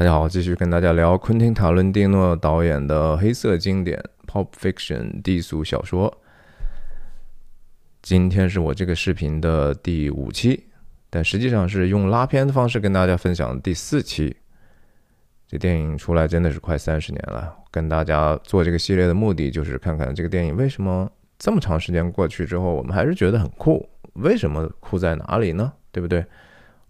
[0.00, 6.22] 大家好，继续跟大家聊昆汀·塔伦蒂诺导演的黑色经典《Pulp Fiction》低俗小说。
[8.00, 10.68] 今天是我这个视频的第五期，
[11.10, 14.34] 但实际上是用拉片的方式跟大家分享第四期。
[15.46, 23.86] 这电影出来真的是快三十年了，跟大家做这个系列的目的就是看看这个电影为什么这么长时间过去之后，我们还是觉得很酷。
[24.14, 25.70] 为什么酷在哪里呢？
[25.92, 26.24] 对不对？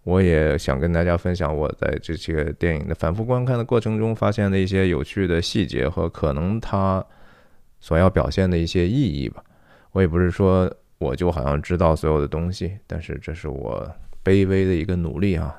[0.03, 7.05] 我也想跟大家分享我在这些电影的反复观看的过程中发现的一些有趣的细节和可能它
[7.79, 9.43] 所要表现的一些意义吧。
[9.91, 13.87] 我也不是说我就好像知道所有的东西，但是这是我
[14.23, 15.55] 卑微的一个努力啊。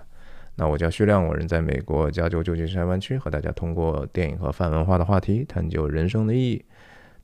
[0.55, 6.65] 那我叫徐亮，我人在美国加州旧金山湾区，和大家通过电影和泛文化的话题，探究人生的意义，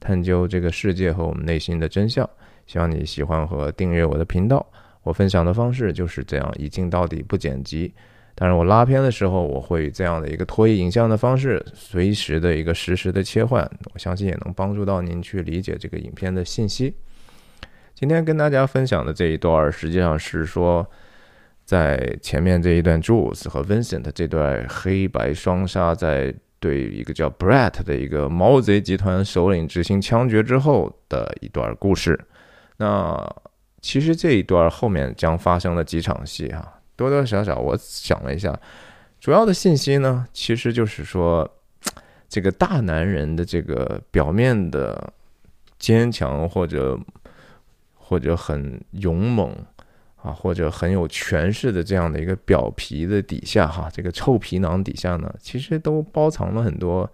[0.00, 2.28] 探究这个世界和我们内心的真相。
[2.66, 4.64] 希望你喜欢和订阅我的频道。
[5.02, 7.95] 我分享的方式就是这样，一镜到底，不剪辑。
[8.34, 13.68] 当然，我拉片的时候，我会这样的一个拖影影像的方式，随时的一个实时的切换。
[13.93, 16.95] 我相信也能帮助到您去理解这个影片的信息。
[17.95, 20.88] 今天跟大家分享的这一段，实际上是说，
[21.65, 32.21] 在前面这一段，Jules 和 Vincent 这段黑白双杀，在对一个叫 Brett 的一个毛贼集团首领执行枪决之后的一段故事。
[32.77, 33.35] 那。
[33.80, 38.59] 其实这一段后面将发生的几场戏，哈，多多少少我想了一下，
[39.21, 41.48] 主要的信息呢，其实就是说，
[42.29, 45.12] 这个大男人的这个表面的
[45.79, 46.99] 坚强，或者
[47.95, 49.54] 或者很勇猛
[50.16, 57.09] 啊，或者很有权势的这样的一个表皮的底下，哈，这个臭皮囊底下呢，其实都包藏了很多。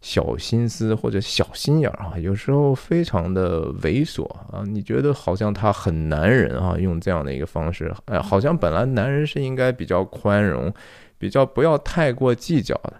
[0.00, 4.62] 小心思或者小心眼儿啊，有时候非常的猥琐啊。
[4.64, 10.72] 你觉得好像他很男人啊，用这样的一个方式，哎，好像本来男人是应该比较宽容，
[11.18, 12.94] 比较不要太过计较的。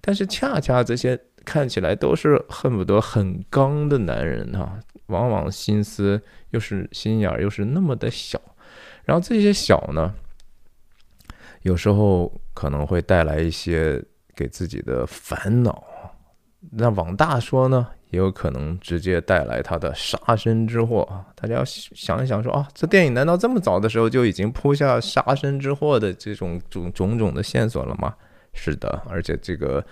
[0.00, 8.40] 但是恰恰这些看起来都是恨不得很刚的男人啊，往往心思又是心眼儿又是那么的小。
[9.04, 10.14] 然后这些小呢，
[11.62, 14.00] 有时候可能会带来一些
[14.36, 15.84] 给自己的烦恼。
[16.72, 21.24] 那往大说呢，也有可能直接带来他的杀身之祸啊！
[21.34, 28.14] 大家要想一想，说啊，这电影难道这么早的时候就已经铺下杀身之祸的这种种种种的线索了吗？
[28.52, 29.84] 是的，而且这个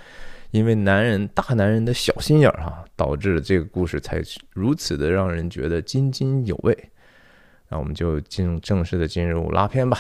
[0.51, 6.77] 因为男人大男人的小心眼儿哈，导致这个故事才如此的让人觉得津津有味。
[7.69, 9.99] 那我们就进正式的进入拉片吧。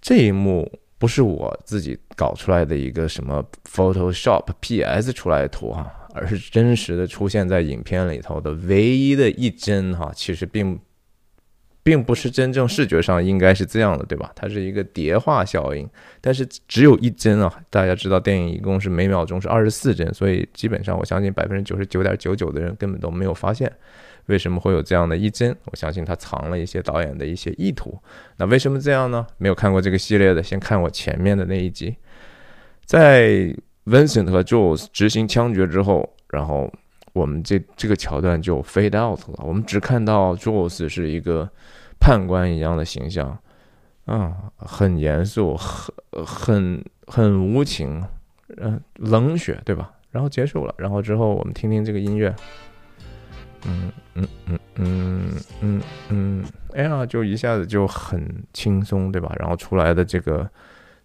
[0.00, 0.70] 这一幕。
[1.00, 10.78] 不是我自己搞出来的一个什么 Photoshop PS 出来的图哈，而是真实的出现在影片里头的唯一的一帧哈，其实并
[11.82, 14.30] 并不是真正视觉上应该是这样的，对吧？
[14.36, 15.88] 它是一个叠化效应，
[16.20, 17.50] 但是只有一帧啊。
[17.70, 23.72] 大家知道电影一共是每秒钟是二十四帧，所以基本上我相信百分之九十九点九九的人根本都没有发现。
[24.30, 25.54] 为什么会有这样的一帧？
[25.64, 27.98] 我相信他藏了一些导演的一些意图。
[28.36, 29.26] 那为什么这样呢？
[29.38, 31.96] 没有看过这个系列的，先看我前面的那一集。
[32.84, 33.52] 在
[33.86, 36.72] Vincent 和 Jules 执行枪决之后，然后
[37.12, 39.44] 我们这这个桥段就 fade out 了。
[39.44, 41.50] 我们只看到 Jules 是一个
[41.98, 43.36] 判官一样的形象，
[44.04, 45.92] 啊，很严肃，很
[46.24, 48.00] 很很无情，
[48.58, 49.90] 嗯，冷血，对吧？
[50.12, 50.74] 然后结束了。
[50.78, 52.32] 然后之后我们听听这个音乐。
[53.66, 59.34] 嗯嗯嗯嗯嗯嗯，哎呀，就一下子就很轻松，对吧？
[59.38, 60.48] 然后出来的这个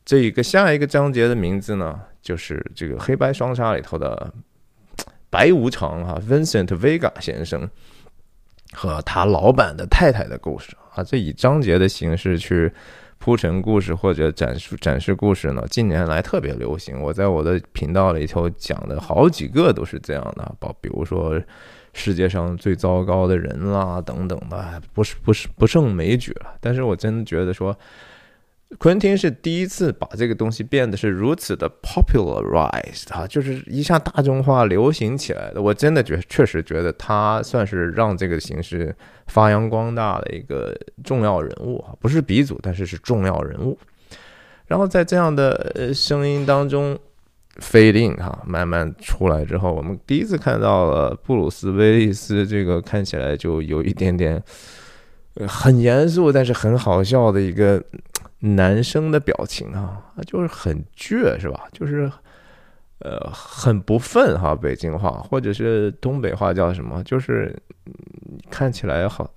[0.06, 4.34] 这一个下一个章节的名字呢，就是这个黑白双杀里头的
[5.30, 7.70] 白无常哈，Vincent Vega 先生
[8.72, 11.04] 和他老板的太太的故事啊。
[11.04, 12.72] 这以章节的形式去
[13.18, 17.02] 铺陈故事或者展示展示故事呢，近年来特别流行。
[17.02, 21.38] 我在我的频道里头讲的好几个都是这样的，包比如说。
[21.98, 26.54] 世界上最糟糕的人啦，等等的，不是不是不胜枚举了。
[26.60, 27.76] 但是我真的觉得说，
[28.78, 35.62] 昆汀是第一次把这个东西变得是如此的 popularized 啊，就是一下大众化、流行起来的。
[35.62, 38.94] 我真的觉确实觉得他算是让这个形式
[39.28, 43.80] 发扬光大的一个重要人物啊，不是鼻祖，但是是重要人物。
[44.68, 47.00] 然后在这样的声音当中。
[47.58, 54.42] 飞令哈慢慢出来之后，我们第一次看到了布鲁斯威利斯这个看起来就有一点点
[55.48, 57.82] 很严肃，但是很好笑的一个
[58.40, 61.66] 男生的表情啊，就是很倔是吧？
[61.72, 62.12] 就是
[63.00, 67.02] 呃很不忿哈，北京话或者是东北话叫什么？
[67.04, 67.58] 就是
[68.50, 69.30] 看起来好，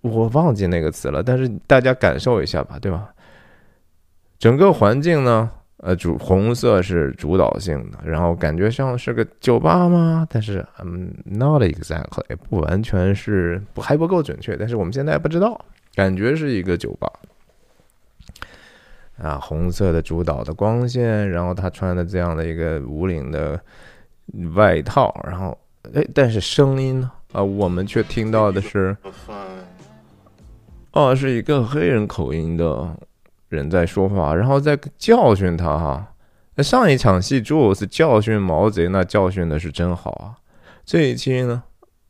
[0.00, 3.12] 我忘记那个词了，但是大家感受一下吧，对吧？
[4.38, 5.50] 整个环境呢？
[5.84, 10.24] 呃，主红色是主导性的，然后感觉像是个酒吧吗？
[10.30, 15.60] 但是嗯，not exactly，不完全是不还不够准确，但是我们现在不知道，
[15.96, 17.10] 感觉是一个酒吧。
[19.20, 23.60] 啊，红色的主导的光线，然后他穿的这样的一个无领的
[24.54, 25.58] 外套，然后
[25.92, 27.10] 哎，但是声音呢？
[27.32, 28.96] 啊，我们却听到的是，
[30.92, 32.96] 哦，是一个黑人口音的。
[33.56, 36.08] 人在说话，然后在教训他哈。
[36.54, 40.36] 那上一场戏，朱尔斯教训毛贼，那教训的是真好啊。
[40.84, 41.62] 这一期呢，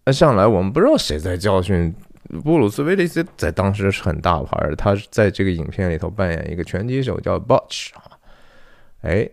[0.05, 1.95] 那上来我们不知道谁在教训
[2.43, 8.19] 布鲁斯威利斯，在当时是很大牌儿，他在这个影片里头扮演一个拳击手叫 Butch 啊，
[9.03, 9.29] 哎，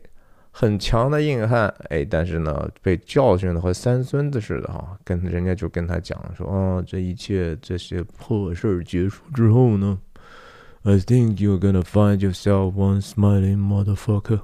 [0.51, 9.97] 很强的硬汉，哎，但是呢，被教训的和三孙子似的哈，跟人家就跟他讲说，哦，这一切这些破事儿结束之后呢。
[10.89, 14.41] I think you're gonna find yourself one smiling motherfucker。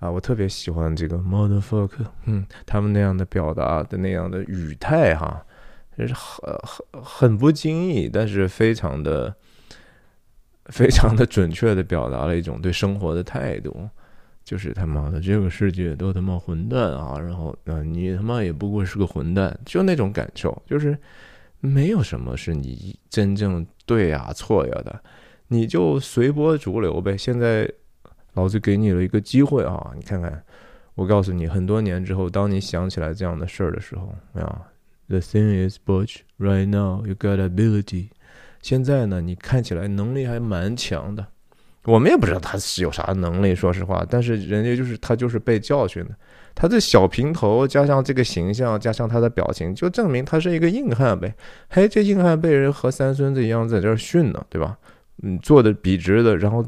[0.00, 2.06] 啊，我特别喜欢这个 motherfucker。
[2.24, 5.40] 嗯，他们那样的表达的那样的语态哈，
[5.96, 9.32] 就是很很很不经意，但是非常的
[10.66, 13.88] 非常的准确的表达了一种对生活的态度。
[14.42, 17.18] 就是他妈的这个世界都他妈混蛋啊！
[17.18, 20.98] 然后啊，你他妈也不过是个混蛋，就那种感受，就是
[21.60, 25.00] 没有什么是你真正对呀错呀的。
[25.48, 27.16] 你就随波逐流呗。
[27.16, 27.70] 现在，
[28.34, 29.92] 老子给你了一个机会啊！
[29.94, 30.42] 你看看，
[30.94, 34.62] 我告诉你，很多年之后，当你想起来这样的事儿的时候，啊
[35.08, 38.08] ，The thing is, Butch, right now you got ability。
[38.60, 41.26] 现在呢，你看起来能力还蛮强的。
[41.84, 44.04] 我们也不知道他是有啥能力，说实话。
[44.10, 46.10] 但是人家就是他就是被教训的。
[46.52, 51.32] 他这小平头加上这个形象，加上他的表情，就证明他是一个硬汉呗。
[51.68, 54.76] 嘿，这硬汉被人和三孙子一样在这儿训呢，对吧？
[55.22, 56.62] 嗯，坐的笔直的，然后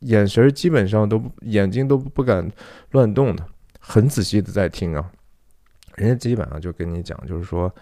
[0.00, 2.46] 眼神基本上都眼睛都不敢
[2.90, 3.44] 乱动的，
[3.78, 5.10] 很仔细的在听啊。
[5.96, 7.74] 人家基本上就跟你讲，就是说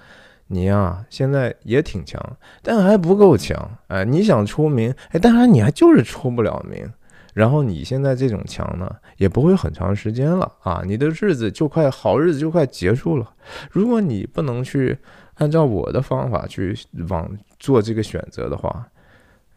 [0.47, 2.21] 你呀，现在也挺强，
[2.63, 3.71] 但还不够强。
[3.89, 6.89] 哎，你想出名，哎，当然你还就是出不了名。
[7.35, 13.35] 然后你现在这种强呢，也不会很长时间了啊，你的日子就快好日子就快结束了。
[13.71, 14.97] 如果你不能去
[15.35, 16.77] 按照我的方法去
[17.09, 17.29] 往
[17.59, 18.87] 做这个选择的话。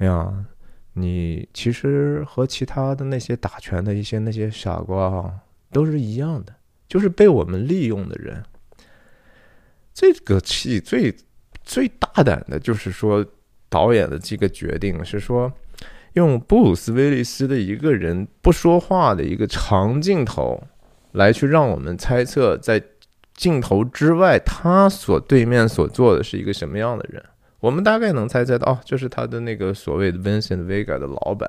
[0.02, 0.34] 哎呀，
[0.94, 5.32] 你其实和其他的那些打拳的一些那些傻瓜哈
[5.72, 6.56] 都是一样的，
[6.88, 8.44] 就是被我们利用的人。
[9.94, 11.16] 这个戏最
[11.64, 13.24] 最大胆的就是说，
[13.70, 15.54] 导演的这个决定是说，
[16.14, 20.64] 用布鲁斯威利斯的一个人不说话的一个长镜头，
[21.12, 22.82] 来去让我们猜测在
[23.36, 27.24] 镜头之外他所对面所做的是一个什么样的人。
[27.62, 31.48] 我们大概能猜猜到，哦就是他的那个所谓的 Vincent Vega 的老板。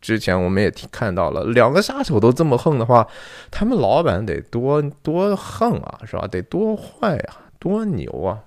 [0.00, 3.06] 之前我们也看到了，两个杀手都这么横的话，
[3.48, 6.26] 他们老板得多多横啊，是吧？
[6.26, 8.42] 得多坏啊，多牛啊！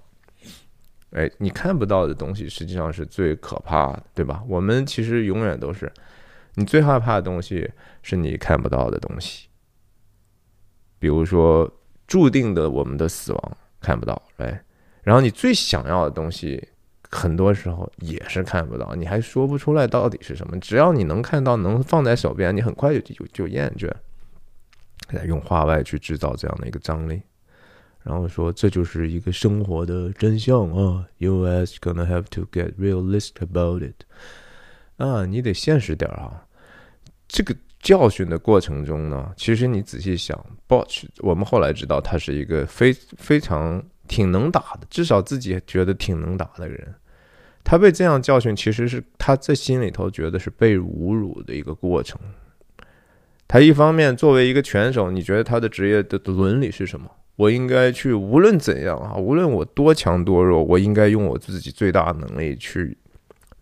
[1.12, 4.44] 哎，你看不到的东西，实际上是最可怕的，对吧？
[4.50, 5.90] 我们其实永远都是，
[6.56, 7.72] 你最害怕的东西
[8.02, 9.48] 是你看不到的东西，
[11.00, 11.72] 比如说
[12.06, 14.62] 注定的我们的死亡看不到，哎，
[15.02, 16.62] 然后你最想要的东西。
[17.10, 20.60] 很多时候也是看不到，你还说不出来到底是什么。
[20.60, 23.91] 只要你能看到，能放在手边，你很快就就就厌倦。
[25.25, 27.22] 用话外去制造这样的一个张力，
[28.01, 31.06] 然后说这就是一个生活的真相啊。
[31.20, 31.77] U.S.
[31.80, 34.03] gonna have to get realistic about it。
[34.98, 36.48] 啊，你得现实点啊。
[37.27, 46.96] 这个教训的过程中呢，其实你仔细想，Botch，我们后来知道他是一个非非常挺能打的，至少自己觉得挺能打的人。
[47.64, 52.20] 他被这样教训，其实是他在心里头觉得是被侮辱的一个过程。
[53.48, 57.10] 他一方面作为一个拳手，你觉得他的职业的伦理是什么？
[57.36, 62.98] 我应该去无论怎样啊，无论我多强多弱，我应该用我自己最大能力去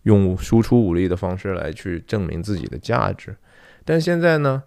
[0.02, 3.36] 用输出武力的方式来去证明自己的价值。
[3.84, 4.62] 但现在呢，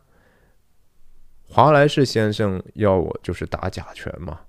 [1.48, 4.40] 华莱士先生要我就是打假拳嘛。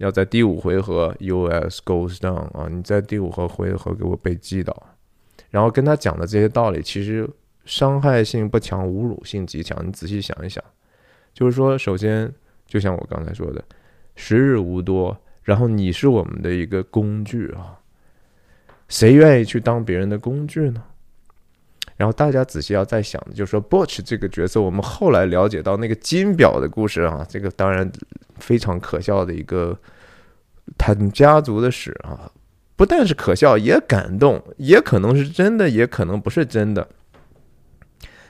[0.00, 1.82] 要在第五回合，U.S.
[1.84, 2.66] goes down 啊！
[2.70, 4.74] 你在第五回回合给我被击倒，
[5.50, 7.28] 然后跟他讲的这些道理，其实
[7.66, 9.78] 伤害性不强，侮辱性极强。
[9.86, 10.64] 你仔细想一想，
[11.34, 12.32] 就是说，首先，
[12.66, 13.62] 就像我刚才说的，
[14.16, 17.78] 时日无多，然后你是我们的一个工具啊，
[18.88, 20.82] 谁愿意去当别人的工具呢？
[22.00, 27.92] 然后大家仔细要再想，就是说，Butch 这个角色，我们后来了解到那个金表的故事啊，这个当然
[28.38, 29.78] 非常可笑的一个
[30.78, 32.32] 他们家族的史啊，
[32.74, 36.88] 不但是可笑，也感动，也可能是真的，也可能不是真的。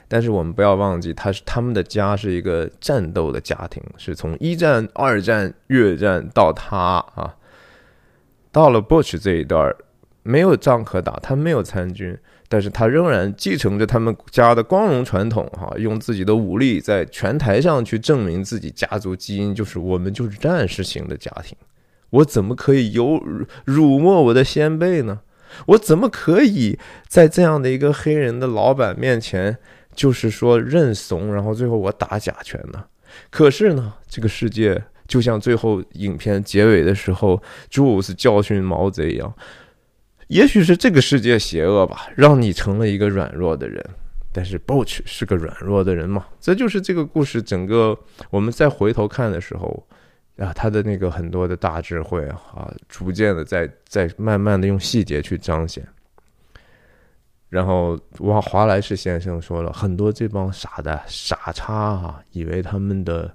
[0.09, 6.77] 但是我们不要忘记，他是他们的家是一个战斗的家庭，是从一战、二战、越战到他
[7.15, 7.37] 啊，
[8.51, 9.73] 到了 Bush 这一段
[10.23, 12.19] 没有仗可打，他没有参军，
[12.51, 21.57] 但是他仍然继承着他们家的光荣传统，哈，用自己的武力在拳台上去证明自己家族基因，就是我们就是战士型的家庭。
[22.09, 23.23] 我怎么可以有
[23.63, 25.21] 辱没我的先辈呢？
[25.67, 26.77] 我怎么可以
[27.07, 29.55] 在这样的一个黑人的老板面前，
[29.95, 32.83] 就是说认怂，然后最后我打假拳呢？
[33.29, 39.33] 可是呢，这个世界就像最后影片结尾的时候，朱武是教训毛贼一样，
[40.31, 43.83] 也许是这个世界邪恶吧，让你成了一个软弱的人。
[44.31, 46.25] 但是 Boch 是个软弱的人嘛？
[46.39, 47.97] 这就是这个故事整个
[48.29, 49.85] 我们再回头看的时候。
[50.37, 55.85] 啊，他的那个很多的大智慧啊，逐渐的在在慢慢的用细节去彰显。
[57.49, 63.31] 然后哇，华莱士先生说了很多这帮傻的傻叉啊，以为他们的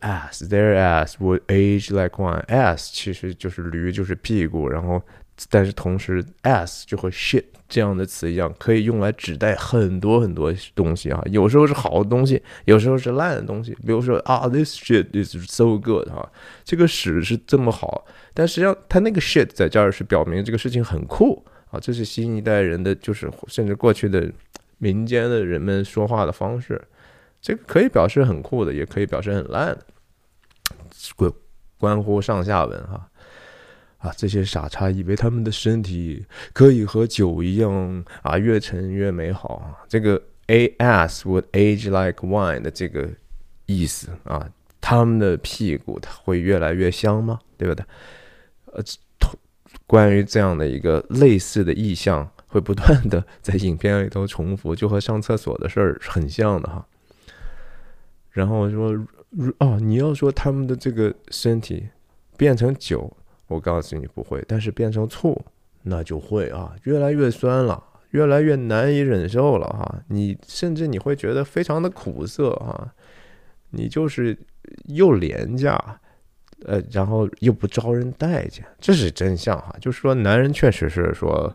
[0.00, 5.00] ass their ass would age like one ass，其实就是驴就是屁股，然后。
[5.48, 11.22] 但是同时，as 就和 shit 这样的词一样，可以用来指代很多很多东西啊。
[11.26, 13.72] 有时候是好的东西，有时候是烂的东西。
[13.86, 16.30] 比如说啊，this shit is so good 哈，
[16.64, 18.04] 这个屎是这么好。
[18.34, 21.80] 但实际上，它那个 shit 在这儿是表明这个事情很酷啊。
[21.80, 24.30] 这是新一代人的，就是甚至过去的
[24.78, 26.80] 民间的人们说话的方式。
[27.40, 29.86] 这个可以表示很酷的，也可以表示很烂的，
[31.16, 31.32] 关
[31.78, 33.09] 关乎上下文哈。
[34.00, 39.76] 啊，这些傻叉以为他们的身体可以和酒一样啊，越陈越美好啊。
[39.86, 43.06] 这个 a s would age like wine 的这个
[43.66, 44.48] 意思啊，
[44.80, 47.38] 他们的屁股它会越来越香吗？
[47.58, 47.84] 对不对？
[48.72, 48.82] 呃，
[49.86, 56.86] 关于这样的一个类似的意象，会不断的在影片里头重复，就和上厕所的事儿很像的哈。
[58.30, 58.96] 然后说，
[59.58, 61.86] 哦，你要说他们的这个身体
[62.38, 63.14] 变成酒。
[63.50, 65.36] 我告诉你不会，但是变成醋
[65.82, 70.02] 那就会啊，越来越酸了，越来越难以忍受了哈。
[70.06, 72.94] 你甚至你会觉得非常的苦涩哈，
[73.70, 74.38] 你就是
[74.84, 75.76] 又廉价，
[76.64, 79.74] 呃，然后又不招人待见，这是真相哈。
[79.80, 81.52] 就是说，男人确实是说，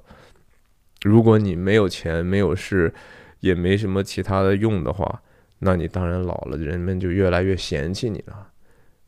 [1.04, 2.94] 如果你没有钱、没有势，
[3.40, 5.22] 也没什么其他的用的话，
[5.60, 8.50] 那你当然老了，人们就越来越嫌弃你了，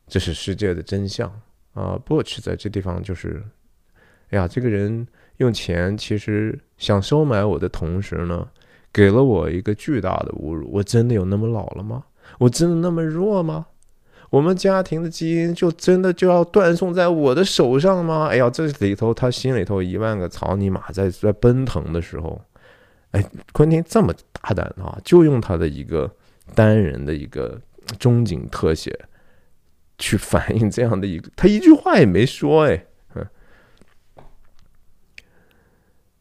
[0.08, 1.42] 这是世界的真相。
[1.78, 3.44] 啊，Butch 在这地方就是，
[4.32, 5.08] 哎呀，这个人
[5.38, 8.48] 用钱其实想收买我的同时呢，
[8.92, 10.68] 给了我一个巨大的侮辱。
[10.72, 12.04] 我真的有那么老了吗？
[12.40, 13.68] 我真的那么弱吗？
[14.32, 18.28] 我们家庭的基因就真的就要断送在我的手上吗？
[18.28, 22.42] 哎呀，这里头他心里头一万个草泥马在在奔腾的时候，
[23.12, 26.12] 哎，昆汀这么大胆啊，就用他的一个
[26.56, 27.62] 单人的一个
[28.00, 29.00] 中景特写。
[29.98, 32.86] 去反映这样的一个，他一句话也没说，哎，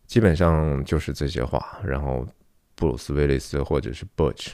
[0.06, 1.78] 基本上就是这些话。
[1.84, 2.26] 然后
[2.74, 4.52] 布鲁斯威利斯或者是 Butch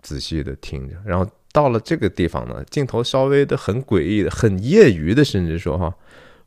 [0.00, 5.94] 仔细的听着，然后到了这个地方呢，镜头稍微的很诡异的、很业余的，甚至说哈，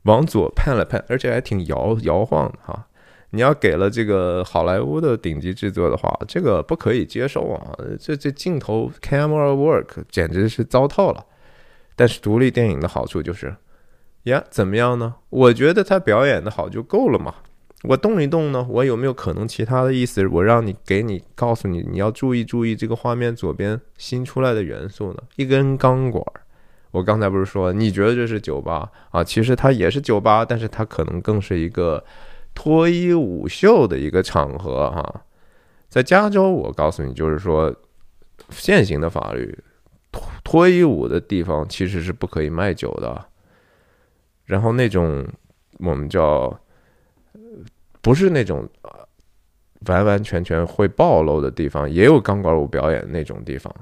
[0.04, 2.88] 往左看了看，而且还挺摇摇晃的哈。
[3.32, 7.78] 你要给了这个好莱坞的顶级制作的话，这个不可以接受啊！
[8.00, 11.24] 这这镜头 camera work 简直是糟透了。
[12.00, 13.54] 但是独立电影的好处就是，
[14.24, 15.16] 呀，怎么样呢？
[15.30, 17.36] 我觉得他表演的好就够了嘛。
[17.84, 20.26] 我动一动呢，我有没有可能其他的意思？
[20.30, 25.18] 我让你给你告诉你，你要注意注意这个画面左边新出来的元素呢？
[25.36, 26.24] 一根钢管。
[26.92, 29.22] 我刚才不是说你觉得这是酒吧啊？
[29.22, 32.02] 其实它也是酒吧，但是它可能更是一个
[32.56, 35.22] 脱衣舞秀的一个场合哈。
[35.90, 37.76] 在加州，我告诉你，就是说
[38.52, 39.54] 现行的法律。
[40.12, 43.26] 脱脱衣舞的地方其实是不可以卖酒的，
[44.46, 45.28] 然后那种
[45.80, 46.60] 我们叫
[48.02, 48.68] 不是那种
[49.86, 53.74] 完完全全会暴露的地方，也有钢管舞表演那种地方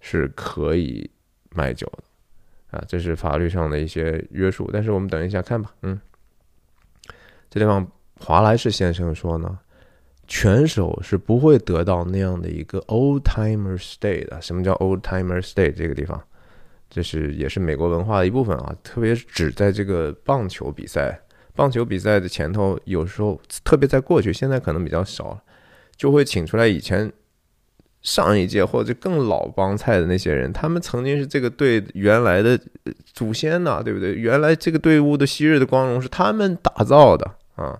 [0.00, 1.10] 是可以
[1.50, 4.70] 卖酒的啊，这是法律上的一些约束。
[4.72, 6.00] 但是我们等一下看吧，嗯，
[7.50, 7.86] 这地方
[8.20, 9.58] 华莱士先生说呢。
[10.28, 14.40] 拳手是不会得到那样的一个 old timer stay 的。
[14.40, 15.70] 什么叫 old timer stay？
[15.70, 16.22] 这个地方，
[16.88, 18.74] 这是也是美国文化的一部分啊。
[18.82, 21.20] 特别是指在这个棒球比赛，
[21.54, 25.42] 棒球比赛的前头，有时候特别在过去，现在可能比较少了，
[25.96, 27.12] 就会请出来以前
[28.00, 32.58] 上一届或者更老帮菜的那些人，他们曾经是这个队原来的
[33.12, 34.14] 祖先呐，对不对？
[34.14, 37.78] 原来这个队伍的昔日的光荣是他们打造的啊。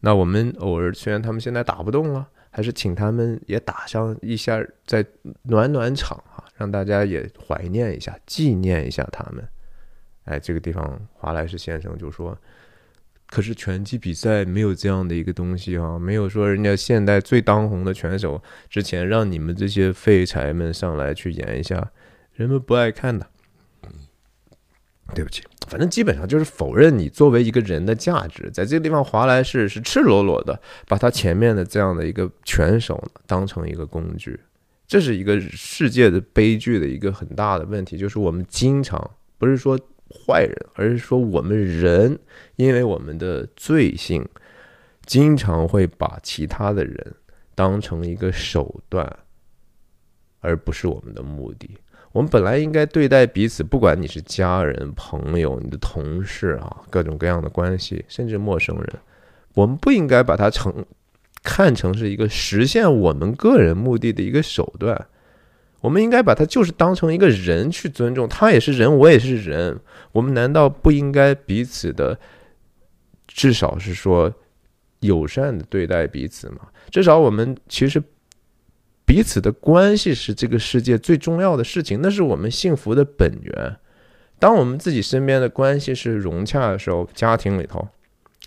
[0.00, 5.04] 那我们偶尔虽然他们现在打不动了还是请他们也打上一下，在
[5.42, 9.46] 暖暖场啊，让大家也怀念一下、纪念一下他们。
[10.24, 12.36] 哎，这个地方华莱士先生就说。
[13.30, 21.90] 可是拳击比赛没有这样的一个东西啊，没有说人家现代最当红的拳手之前让你们这些废柴们上来去演一下，
[22.32, 23.26] 人们不爱看的。
[25.14, 28.50] 对不起，反正基本上就是否认你作为一个人的价值。
[28.50, 34.38] 在这个地方，华莱士是赤裸裸的把他前面的这样的一个拳手当成一个工具，
[34.86, 39.78] 这是一个世界的悲剧的一个很大的问题，就是我们经常不是说。
[40.10, 42.18] 坏人，而是说我们人，
[42.56, 44.26] 因为我们的罪性，
[45.04, 47.14] 经常会把其他的人
[47.54, 49.18] 当成一个手段，
[50.40, 51.76] 而不是我们的目的。
[52.12, 58.88] 我们本来应该对待彼此，不管你是家人、朋友、你的同事啊，各种各样的关系，甚至陌生人，
[59.54, 60.84] 我们不应该把它成
[61.42, 65.06] 看成是一个实现我们个人目的的一个手段。
[65.80, 69.78] 我们应该把它就是当成一个人去尊重，他也是人，我也是人。
[70.10, 72.18] 我们难道不应该彼此的，
[73.28, 74.32] 至少是说
[75.00, 76.62] 友善的对待彼此吗？
[76.90, 78.02] 至少我们其实
[79.08, 83.76] 彼此的关系是这个世界最重要的事情，那是我们幸福的本源。
[84.38, 87.88] 当我们自己身边的关系是融洽的时候，家庭里头，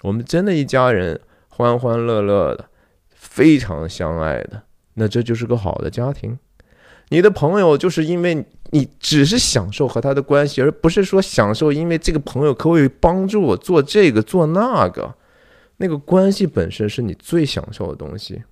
[0.03, 2.69] 我们真的一家人欢欢乐乐的，
[3.09, 4.61] 非常相爱的，
[4.93, 6.37] 那这就是个好的家庭。
[7.09, 15.15] 你的朋友就是因为你只是享受和他的关系，而不是说享受因为这个朋友可以帮助我做这个做那个，
[15.77, 18.43] 那个关系本身是你最享受的东西。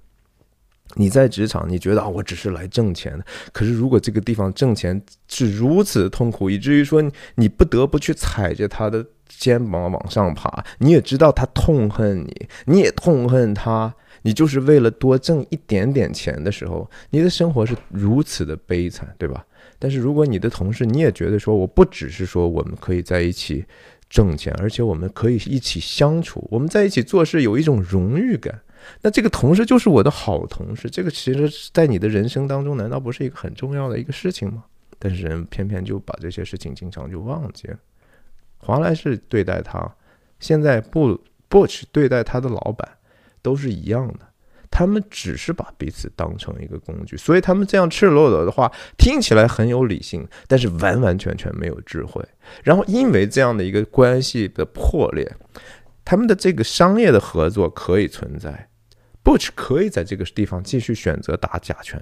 [0.96, 7.04] 你在职场，你觉得啊，我只是来挣钱的，可是如果这个地方挣钱是如此痛苦，以至于说
[7.36, 13.94] 你不得不去踩着他的肩膀往上爬，你也知道他痛恨你，你也痛恨他。
[14.24, 19.46] 你就是为了多挣一点点钱的时候，你的生活是如此的悲惨，对吧？
[19.78, 23.64] 但是如果你的同事，你也觉得说，我不只是说我们可以在一起
[24.10, 28.60] 挣钱，而且我们可以一起相处，我们在一起做事有一种荣誉感，
[29.02, 30.90] 那这个同事就是我的好同事。
[30.90, 34.64] 这个其实，在你的人生当中，难道不是一个很重要的一个事情吗？
[34.98, 37.78] 但是人偏偏就把这些事情经常就忘记了。
[38.58, 39.96] 华莱士对待他，
[40.40, 42.88] 现在不不去对待他的老板。
[43.42, 44.20] 都是一样的，
[44.70, 52.22] 他们只是把彼此当成一个工具，所以他们这样赤裸裸的话听起来很有理性，但是完完全全没有智慧。
[52.66, 55.26] 然后因为这样的一个关系的破裂，
[56.04, 58.69] 他们的这个商业的合作可以存在
[59.30, 62.02] ，Butch 可以在这个地方继续选择打假拳。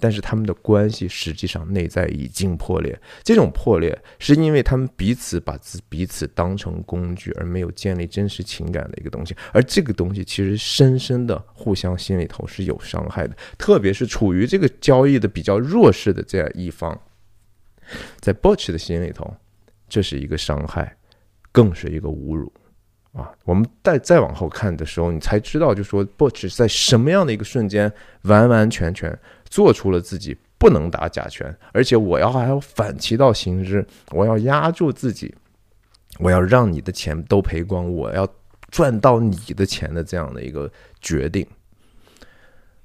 [0.00, 9.34] 但是他们的关系实际上内在已经破裂，这种破裂是因为他们彼此把自彼此当成工具，而没有建立真实情感的一个东西。
[9.52, 17.00] 而这个东西其实深深的互相心里头是有伤害的，特别是处于这个交易的比较弱势的这样一方，
[18.18, 19.34] 在 Butch 的心里头，
[19.88, 20.96] 这是一个伤害，
[21.52, 22.52] 更是一个侮辱
[23.14, 23.32] 啊！
[23.44, 27.90] 我们再再往后看的时候，你才知道，就说 Butch 在什么样的一个瞬间，
[28.22, 29.18] 完完全全。
[29.44, 35.32] 做出了自己不能打假拳，而且我要还要反其道行之，我要压住自己，
[36.18, 38.28] 我要让你的钱都赔光，我要
[38.72, 40.68] 赚到你的钱的这样的一个
[41.00, 41.46] 决定，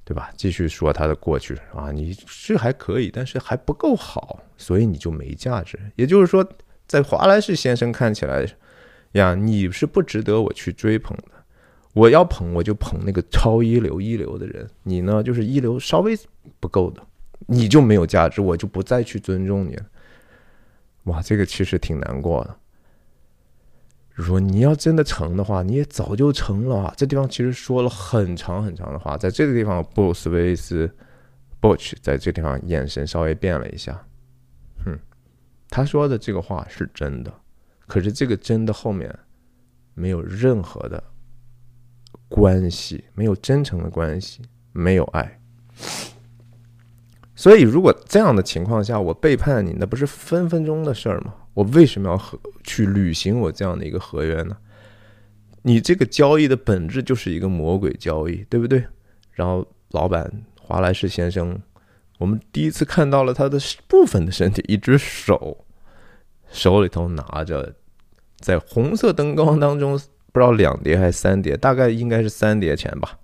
[0.04, 0.30] 对吧？
[0.38, 5.80] 继续说他的过去啊，你是还可以，但是还不够好，所以你就没价值。
[5.96, 6.48] 也就是说，
[6.86, 8.46] 在华莱士先生看起来
[9.14, 11.34] 呀，你是不值得我去追捧的。
[11.94, 14.70] 我要捧，我就捧那个超一流、一流的人。
[14.84, 16.18] 你呢，就是一流稍微
[16.60, 17.02] 不够的，
[17.48, 19.86] 你就没有价值，我就不再去尊重你了。
[21.06, 22.56] 哇，这个其实挺难过的。
[24.22, 26.94] 说你要真的成的话，你也早就成了啊。
[26.98, 30.94] 这地方其实说了很长很长的话，在这个地方，布鲁斯·威斯
[31.62, 34.06] （Butch） 在这地方眼神稍微变了一下。
[34.86, 35.00] 哼，
[35.70, 37.34] 他说的这个话是真的，
[37.90, 39.14] 可是这个真的后面
[39.94, 41.04] 没有任何的。
[42.30, 45.42] 关系没有真诚的关系，没有爱。
[47.36, 51.34] 所以，如果这样的情况下我背叛你，那不是分分钟的事儿吗？
[51.56, 54.56] 我为什么要和去履行我这样的一个合约呢？
[55.64, 58.86] 你这个交易的本质就是一个魔鬼交易，对不对？
[59.32, 61.60] 然后，老板华莱士先生，
[62.20, 65.66] 我们第一次看到了他的部分的身体，一只手，
[66.52, 67.74] 手里头拿着，
[68.40, 70.00] 在红色灯光当中。
[70.32, 73.18] 不知道两叠还是三叠，大概应该是三叠钱吧。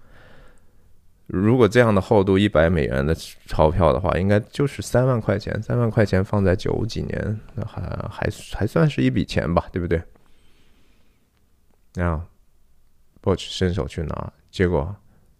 [1.27, 3.13] 如果这样的厚度一百美元的
[3.45, 5.61] 钞票的话，应该就是三万块钱。
[5.61, 10.01] 三万块钱放在九几年，那还还还算是一笔钱吧，对不对？
[11.93, 12.25] 然后
[13.21, 14.95] ，Boch 伸手去拿，结果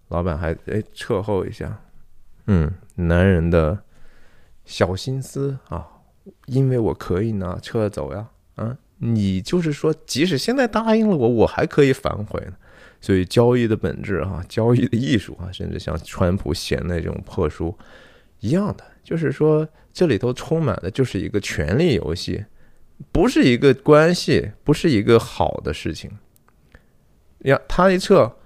[0.09, 1.81] 老板还哎撤后一下，
[2.45, 3.79] 嗯，男人的
[4.65, 5.87] 小心思啊，
[6.45, 12.53] 因为我可以拿撤走呀，啊，你就是说，即使现在答应了我，我还可以反悔呢。
[13.01, 17.77] 所以交易的本质哈，交易的艺术啊，甚至像川普写那种破书
[18.39, 22.45] 一样的，就是说这里头充满的就是一个权力游戏，
[23.11, 26.09] 不是一个关系，不是一个好的事情。
[27.39, 28.37] 呀，他一撤，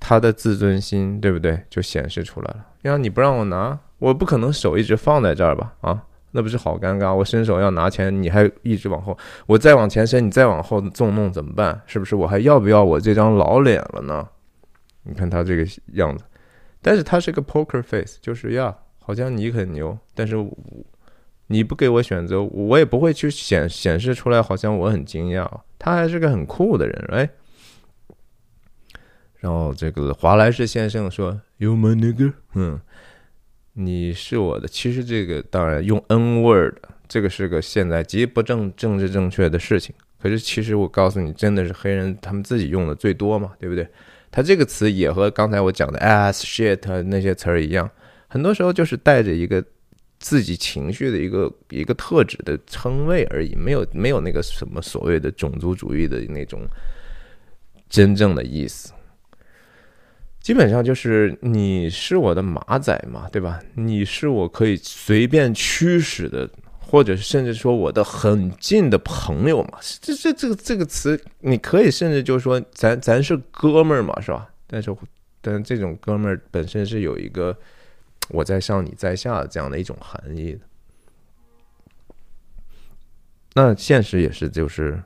[0.00, 2.66] 他的自尊心对不对就显示出来了。
[2.82, 5.74] 呀，你不让我拿，我不可能手一直放在这儿吧？
[5.82, 6.04] 啊？
[6.36, 7.14] 那不是好尴尬？
[7.14, 9.16] 我伸手要拿钱，你还一直往后，
[9.46, 11.80] 我再往前伸，你再往后纵弄怎么办？
[11.86, 12.16] 是不是？
[12.16, 14.28] 我还要不要我这张老脸了呢？
[15.04, 16.24] 你看他这个样子，
[16.82, 20.34] 但是他是个 poker face，就是呀，好像你很牛，但是
[21.46, 25.48] 你不给我选择，我也不会去显显示出来，好像我很惊讶。
[25.78, 27.30] 他还是个很酷的人，哎。
[29.38, 32.80] 然后这个华莱士先生说：“You my nigger，嗯。”
[33.74, 36.74] 你是我的，其实这个当然用 N word，
[37.08, 39.94] 这个是个现在极不正政治正确的事情。
[40.20, 43.86] 可是其实我告诉你，真的是黑人他们自己用的最多嘛，对不对？
[44.30, 47.88] 他这个词也和刚才我讲的 ass shit 那些词儿一样，
[48.26, 49.62] 很多时候就是带着一个
[50.18, 56.66] 自己情绪的一个一个特质的称谓而已，没有没有那个什么所谓的种族主义的那种
[57.88, 58.92] 真正的意思。
[60.44, 63.58] 基本上就是你是我的马仔嘛，对吧？
[63.76, 66.46] 你是我可以随便驱使的，
[66.78, 69.78] 或者甚至说我的很近的朋友嘛。
[70.02, 74.46] 这这这个这个词，你可以甚至就是说，咱咱是哥们儿嘛，是吧？
[74.66, 74.94] 但是，
[75.40, 77.56] 但这种哥们儿本身是有一个
[78.28, 80.60] 我在上你在下这样的一种含义的。
[83.54, 85.02] 那现实也是，就是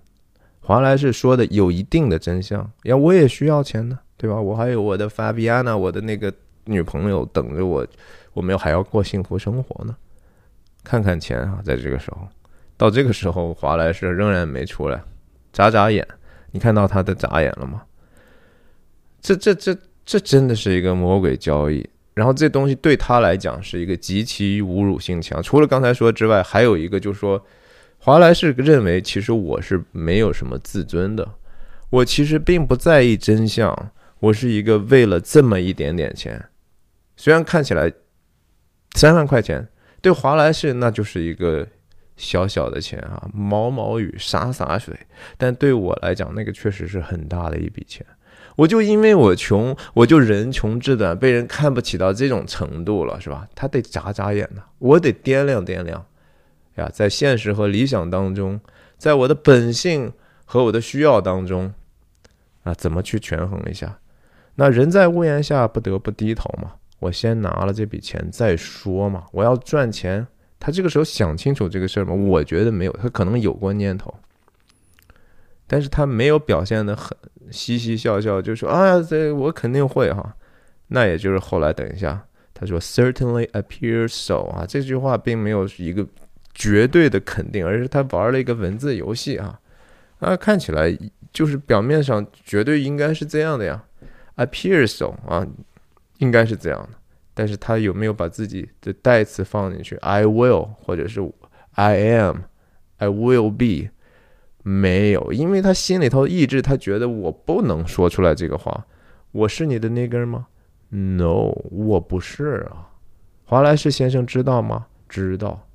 [0.59, 2.69] 华莱士说的有一定的真相。
[2.83, 4.01] 呀，我也需要钱呢。
[4.19, 4.39] 对吧？
[4.39, 6.31] 我还有我的 Fabiana，我的那个
[6.65, 7.87] 女朋友等着我，
[8.35, 9.97] 我们还要过幸福生活呢。
[10.85, 12.29] 看看钱啊，在这个时候，
[12.77, 15.01] 到这个时候，华莱士仍然没出来，
[15.53, 16.07] 眨眨眼。
[16.51, 17.83] 你看到他的眨眼了吗？
[19.21, 21.89] 这、这、这、这真的是一个魔鬼交易。
[22.15, 25.41] 然后这东西对他来讲是一个极其侮辱性强。
[25.41, 27.41] 除了刚才说之外，还有一个就是说，
[27.99, 31.29] 华莱士认为其实我是没有什么自尊的，
[31.91, 33.93] 我其实并不在意真相。
[34.21, 36.49] 我是一个为了这么一点点钱，
[37.17, 37.93] 虽然看起来
[38.95, 39.69] 三万块钱
[40.01, 41.67] 对华莱士那就是一个
[42.17, 44.99] 小小的钱啊，毛毛雨洒洒水，
[45.37, 48.05] 但对我来讲，那个确实是很大的一笔钱。
[48.57, 53.49] 我就因为我穷，我就人穷志短，被人看不起到这种程度了，是吧？
[53.55, 56.05] 他得眨眨眼呢，我得掂量掂量
[56.75, 58.61] 呀，在现实和理想当中，
[58.97, 60.13] 在我的本性
[60.45, 61.73] 和我的需要当中
[62.65, 63.97] 啊，怎么去权衡一下？
[64.61, 66.73] 那人在屋檐下，不得不低头嘛。
[66.99, 69.25] 我先拿了这笔钱再说嘛。
[69.31, 70.27] 我要赚钱，
[70.59, 72.13] 他这个时候想清楚这个事儿吗？
[72.13, 74.13] 我觉得没有，他可能有过念头，
[75.69, 77.17] 但是他没有表现的很
[77.53, 80.35] 嘻嘻笑笑，就说啊，这我肯定会哈。
[80.89, 86.05] 那也就是后来等一下，他说 certainly appear so 啊，这句话并没有一个
[86.53, 89.61] 绝对的肯定，而是他玩了一个文字游戏啊
[90.19, 90.99] 啊，看起来
[91.33, 93.85] 就是表面上绝对应该是这样的呀。
[94.39, 95.47] Appear so 啊，
[96.17, 96.99] 应该是这样的，
[97.35, 101.21] 但是他有没有把自己的代词放进去？I will 或者是
[101.73, 103.91] I am，I will be，
[104.63, 108.87] 没有，因为他心里头意志，他觉得我不能说出来这个话。
[109.31, 110.47] 我是你的那根吗
[110.89, 112.89] ？No，我不是啊。
[113.45, 114.87] 华莱士先生知道吗？
[115.09, 115.69] 知道。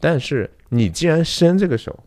[0.00, 1.98] 但是你既然伸这个手，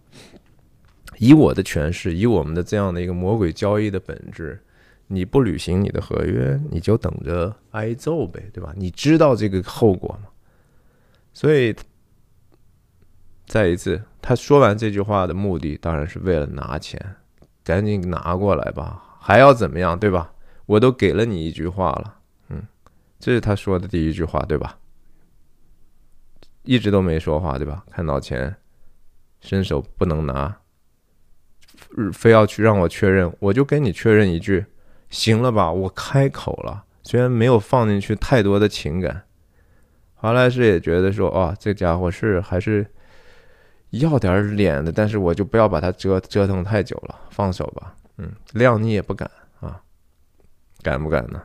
[1.18, 4.62] 以我的诠释，以我们的这样的一个魔鬼交易的本质。
[5.08, 8.74] 你不履行你的合约，你就等着挨揍呗，对吧？
[8.76, 10.30] 你知道这个后果吗？
[11.32, 11.76] 所以，
[13.46, 17.18] 再一次，他说完这句话的目的当然是为了拿钱，
[17.64, 20.34] 赶紧拿过来吧，还要怎么样，对吧？
[20.66, 22.64] 我都给了你一句话了，嗯，
[23.20, 24.80] 这是他说的第一句话，对吧？
[26.64, 27.86] 一直都没说话，对吧？
[27.92, 28.56] 看到钱，
[29.40, 30.58] 伸手不能拿，
[32.12, 34.66] 非要去让我确认，我就跟你确认一句。
[35.10, 39.24] 行了吧，我开口了，虽然没有放进去太多的情感。
[40.14, 42.86] 华莱士也觉得说，哦，这家伙是还是
[43.92, 47.96] 要点脸的，但是我就不要把他折折腾太久了，放手吧。
[48.18, 49.82] 嗯，谅你也不敢啊，
[50.82, 51.44] 敢不敢呢？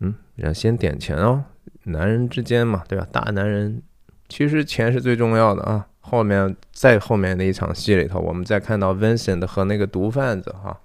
[0.00, 1.44] 嗯，要先点钱哦，
[1.84, 3.06] 男人之间嘛，对吧？
[3.12, 3.80] 大男人
[4.28, 5.86] 其实钱是最重要的啊。
[6.00, 10.76] 后面在后面的一场戏里头，我们再看到 Vincent 和那个毒贩子哈。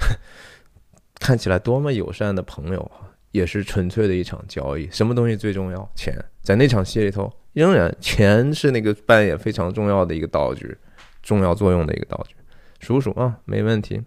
[1.20, 4.88] 看起来多么友善的朋友啊，也是纯粹的一场交易。
[4.90, 5.90] 什么东西最重要？
[5.94, 6.16] 钱。
[6.42, 10.76] 在那场戏里头，仍然钱是那个扮演非常重要的一个道具，
[11.22, 12.34] 重要作用的一个道具。
[12.80, 14.02] 数数啊，没问题。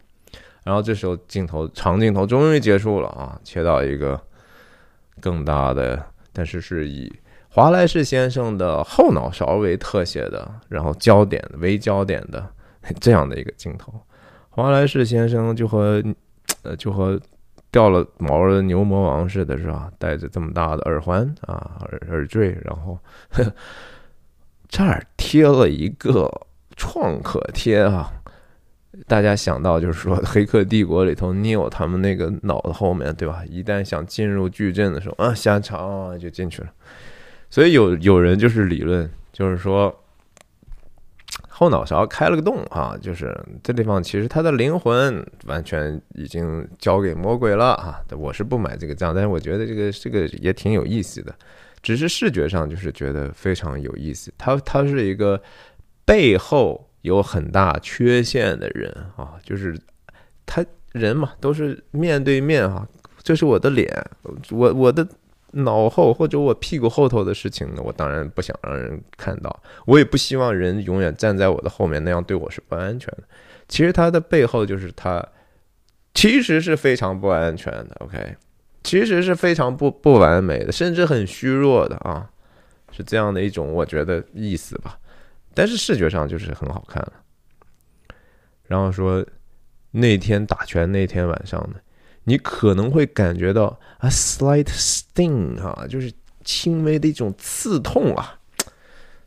[0.64, 4.20] 然后这时候镜头长镜头终于结束了啊，切到一个
[5.20, 7.14] 更大的，但是是以
[7.50, 12.50] 华莱士先生的后脑勺为特写的，然后焦点为焦点的
[13.00, 13.94] 这样的一个镜头。
[14.56, 16.04] 华莱士先生就和
[16.62, 17.20] 呃就和
[17.72, 19.92] 掉了毛的牛魔王似的，是吧？
[19.98, 23.44] 戴着这么大的耳环啊耳耳坠，然后呵
[24.70, 26.32] 这儿贴了一个
[26.76, 28.12] 创可贴啊。
[29.08, 33.44] 大家想到就是说，《黑客帝国》里头 Neil 他们那个脑子后面对吧？
[33.50, 36.70] 一旦想进入矩阵的时候啊，下场就进去了。
[37.50, 40.03] 所以有有人就是理论，就是说
[41.64, 48.00] 后脑勺开了个洞啊，就是这地方其实他的灵魂完全已经交给魔鬼了啊。
[48.18, 51.34] 我是不买这个账，但是我觉得这个这个也挺有意思的，
[51.82, 54.34] 只是视觉上就是觉得非常有意思。
[54.38, 55.42] 他他是一个
[56.06, 56.90] 背后。
[57.04, 59.78] 有很大缺陷的人啊，就是
[60.46, 62.88] 他人嘛，都是面对面啊。
[63.22, 63.86] 这是我的脸，
[64.52, 65.06] 我我的
[65.54, 69.64] 脑后或者我屁股后头的事情呢，我当然不想让人看到。
[69.86, 73.24] 我也不希望人永远站在我的后面，那样对我是不安全的。
[73.68, 75.26] 其实他的背后就是他，
[76.14, 77.96] 其实是非常不安全的。
[78.00, 78.36] OK，
[78.84, 82.30] 其实是非常不不完美的，甚至很虚弱的啊，
[82.92, 85.00] 是这样的一种我觉得意思吧。
[85.54, 87.14] 但是视觉上就是很好看了。
[88.68, 89.24] 然后说
[89.92, 91.80] 那天打拳那天晚上呢，
[92.26, 96.12] 你可能会感觉到 a slight sting 啊，就是
[96.44, 98.40] 轻微的一种刺痛啊。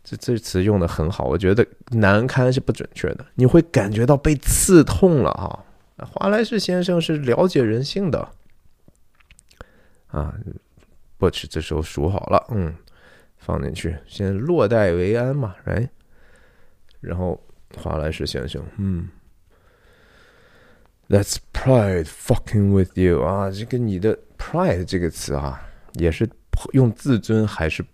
[0.02, 3.26] 这这词用的很好，我觉得难堪是不准确的。
[3.34, 5.64] 你会感觉到被刺痛了哈。
[6.12, 8.28] 华莱士先生是了解人性的
[10.08, 10.34] 啊。
[11.18, 12.74] 不吃，这时候数好了，嗯，
[13.38, 15.88] 放进去，先落袋为安嘛，来。
[17.00, 17.42] 然后
[17.74, 19.08] 华莱士先生，嗯
[21.08, 25.60] ，That's pride fucking with you 啊，这个你的 pride 这个词啊，
[25.94, 26.28] 也是
[26.72, 27.84] 用自尊还是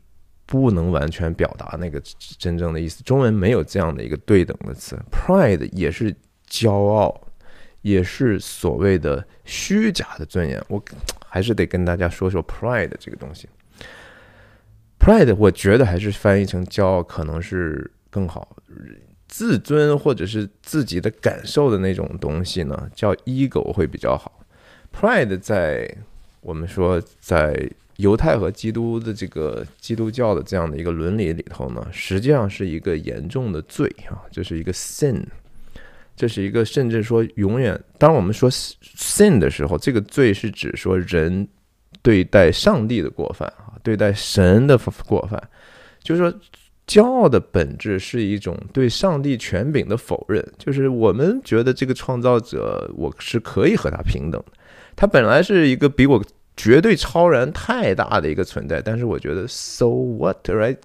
[0.46, 2.01] 不能完全表达那个
[2.38, 3.03] 真正的意思。
[3.03, 6.14] 中文没有这样的一个对等的词，pride 也是
[6.48, 7.20] 骄傲，
[7.81, 10.62] 也是所谓的虚假的尊严。
[10.68, 10.83] 我
[11.27, 13.48] 还是得跟大家说说 pride 这个东西。
[14.98, 17.90] pride 我觉得还是翻译成骄傲可能是。
[18.12, 18.55] 更好，
[19.33, 24.45] 自尊或者是自己的感受的那种东西呢，叫 ego 会比较好。
[24.95, 25.90] pride 在
[26.42, 27.66] 我们说在
[27.97, 35.25] 犹太和基督的这个基督教的这样的一个伦理里头呢，实际上是一个严重的罪啊，这是一个 sin，
[36.14, 37.83] 这是一个甚至说永远。
[37.97, 41.49] 当我们说 sin 的时候，这个罪是指说人
[42.03, 45.42] 对待上帝的过犯啊，对待神的过犯，
[46.03, 46.38] 就是说。
[46.87, 54.53] 骄傲的本质是一种对上帝权柄的否认，就是我们觉得这个创造者我是可以和他平等的，
[54.97, 56.23] 他本来是一个比我
[56.57, 60.77] 绝对超然太大的一个存在，但是我觉得 so what right?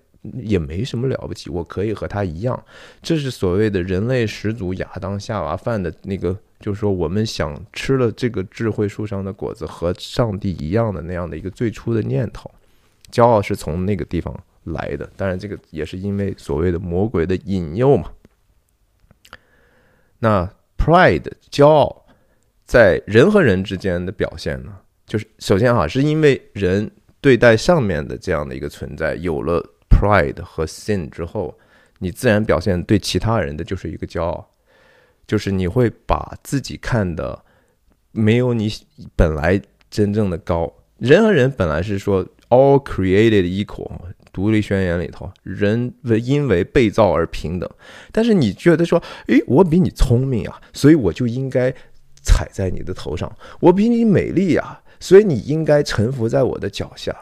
[0.43, 2.61] 也没什么了不起，我可以和他一样，
[3.01, 12.51] 这是所谓的人类始祖亚当夏娃犯的那个，就是说我们想吃了这个智慧树上的果子和上帝一样的那样的一个最初的念头，
[13.11, 14.37] 骄傲是从那个地方。
[14.71, 18.11] 来的，当然这个也是因为所谓的魔鬼的引诱嘛。
[20.19, 22.05] 那 pride 骄傲
[22.65, 24.75] 在人和人之间的表现呢，
[25.05, 26.89] 就是首先哈，是因为人
[27.21, 31.57] 对待上面的这样的一个存在有了 pride 和 sin 之后，
[31.99, 34.49] 你自然表现对其他人的就是一个骄傲，
[35.25, 37.43] 就是你会把自己看的
[38.11, 38.71] 没有你
[39.15, 40.73] 本来真正的高。
[40.97, 43.91] 人和人本来是说 all created equal。
[44.37, 47.67] 独立宣言里头，人为因为被造而平等，
[48.11, 51.73] 但是你觉得说，诶，我比你聪明啊，所以我就应该
[52.21, 53.27] 踩在你的头上；
[53.59, 57.15] 我比你美丽啊，所以你应该臣服在我的脚下。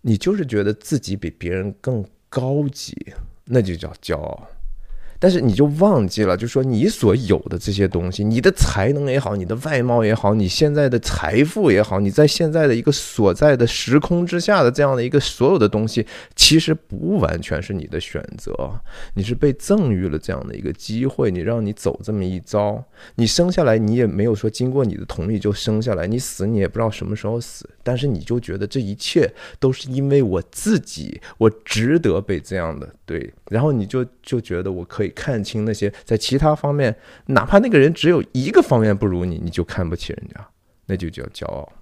[0.00, 2.96] 你就是觉得自己比别人更高级，
[3.44, 4.48] 那就叫骄傲。
[5.18, 18.54] 但是你就忘记了，就说你所有的这些东西，你的才能也好，你的外貌也好，你现在的财富也好，你在现在的一个所在的时空之下的这样的一个所有的东西，其实不完全是你的选择，
[19.14, 22.82] 你是被赠予了这样的一个机会，你让你走这么一遭，
[23.16, 36.96] 你生下来你也没有说经过你的同意就生下来，你死你也不知道什么时候死，但是你就觉得这一切都是因为我自己，我值得被这样的对，然后你就就觉得我可以看清那些在其他方面，
[37.26, 40.48] 哪怕那个人只有一个方面不如你，你就看不起人家，
[40.86, 41.72] 那就叫骄傲。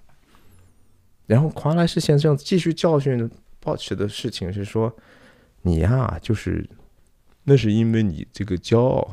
[1.25, 3.27] 然后华莱士先生继续教训
[3.59, 4.95] 鲍持的事情是说，
[5.63, 6.69] 你呀，就是
[7.45, 9.09] 那是因为你这个骄傲。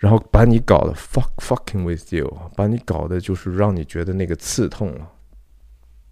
[0.00, 5.06] 然后把你搞得 fuck fucking with you，把你搞的就是让你觉得那个刺痛了，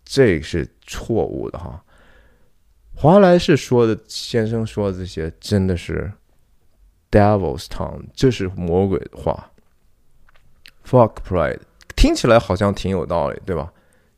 [0.05, 1.83] 这是错误的哈。
[2.95, 6.13] 华莱士说的先生说的这些真的是
[7.11, 9.51] devil's tongue，这是魔鬼的话。
[10.85, 11.61] fuck pride
[11.97, 13.73] 听起来好像挺有道理，对吧？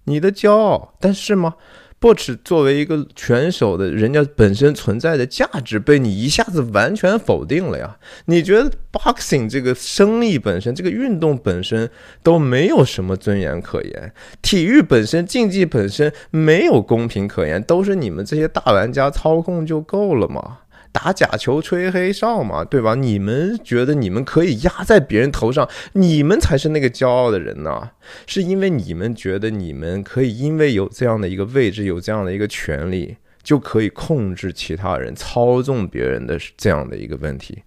[0.05, 1.55] 你的骄傲，但是吗
[2.01, 7.99] ？b 耻作为一个拳手的人家本身存在的价值被你一下子完全否定了呀？
[8.25, 11.91] 你觉得 boxing 这个生意本身，这个运动本身
[12.23, 20.61] 都没有什么尊严可言，体育本身、竞技本身没有公平可言，都是你们这些大玩家操控就够了吗？
[20.93, 22.95] 打假球、吹黑哨嘛，对吧？
[22.95, 27.93] 你们觉得你们可以压在别人头上，你们才是那个骄傲的人呢？
[28.27, 37.63] 是因为你们觉得你们可以，因为有这样的一个位置，有这样的一个权利，就可以控制其他人、操纵别人的这样的一个问题。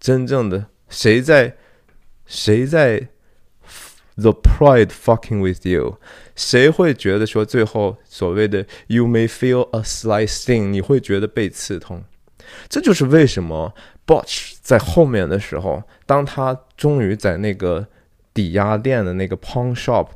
[0.00, 1.56] 真正的谁在
[2.26, 3.08] 谁在
[4.16, 5.98] the pride fucking with you？
[6.34, 10.70] 谁会觉得说最后所谓的 you may feel a slight sting？
[10.70, 12.04] 你会觉得被刺痛？
[12.68, 13.74] 这就是为什么
[14.06, 17.86] Botch 在后面的时候，当他终于在那个
[18.32, 20.08] 抵押店的那个 pawn shop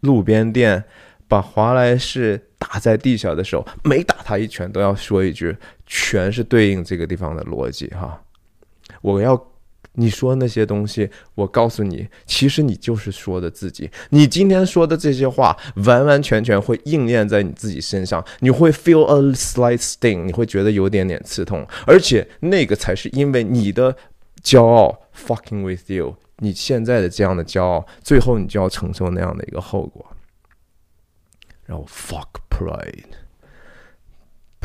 [0.00, 0.84] 路边店
[1.28, 8.22] 把华莱士打在地下的时候，每打他一拳都要说一句，全是对应这个地方的逻辑哈，
[9.02, 9.55] 我要。
[9.96, 13.90] 你说那些东西，我告诉你，其实你就是说的自己。
[14.10, 18.24] 你今天说的这些话，完完全全会应验在你自己身上。
[18.40, 23.96] 你会 feel a slight sting，你会觉得有点点刺痛，而且那个才是因为你的
[24.42, 26.16] 骄傲 fucking with you。
[26.38, 30.04] 你现在的这样的骄傲，最后你就要承受那样的一个后果。
[31.64, 33.25] 然后 fuck pride。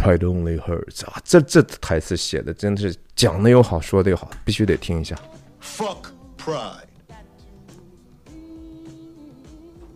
[0.01, 1.21] Pride only hurts 啊！
[1.23, 5.15] 这这台词写的真的是讲的又好，说的又好，必须得听一下。
[5.61, 6.07] Fuck
[6.39, 6.87] pride.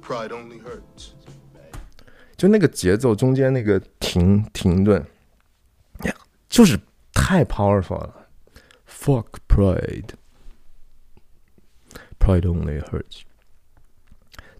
[0.04, 1.10] Pride only hurts.
[2.38, 5.04] 就那个节奏中间那个停停顿，
[6.04, 6.16] 呀，
[6.50, 6.80] 就是
[7.12, 8.28] 太 powerful 了。
[8.88, 10.10] Fuck pride.
[12.20, 13.22] Pride only hurts.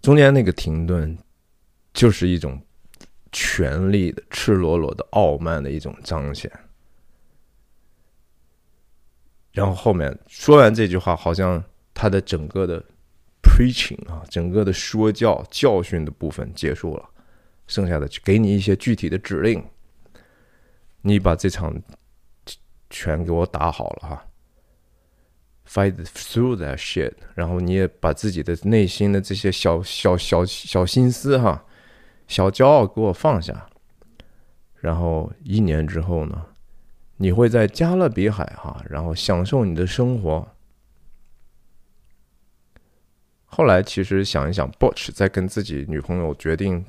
[0.02, 1.16] 中间那个停顿，
[1.94, 2.60] 就是一种。
[3.38, 6.50] 权力的赤裸裸的傲慢的一种彰显，
[9.52, 12.82] 然后后面说完这句话，好像他的整个的
[13.42, 17.06] preaching 啊，整个的说教教训的部分结束了，
[17.66, 19.62] 剩下的给你一些具体的指令，
[21.02, 21.78] 你把这场
[22.88, 24.26] 拳给我打好了哈
[25.68, 31.62] ，fight through that shit，然后你也把自己的内心的这些小小小小心思哈。
[32.26, 33.66] 小骄傲给我放下，
[34.80, 36.46] 然后一年之后呢，
[37.16, 40.48] 你会在加勒比海哈，然后享受你的生活。
[43.44, 46.84] 后来其实想一想，Butch 在跟自己女朋友决定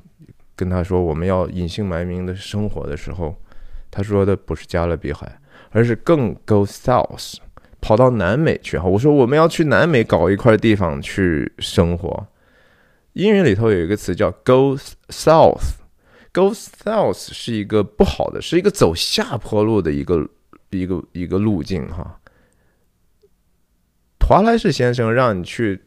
[0.54, 3.36] 跟他说我们要隐姓埋名的生活的时候，
[3.90, 7.36] 他说的不是加勒比海，而是更 Go South，
[7.80, 8.84] 跑到南美去哈。
[8.86, 12.26] 我说我们要去南美搞一块地方去生活。
[13.18, 14.78] 英语里头有一个词叫 “go
[15.08, 20.30] south”，“go south” 是一个不好的，是一个走下坡路的一个
[20.70, 22.20] 一个一个路径哈。
[24.20, 25.82] 华莱士先生让你去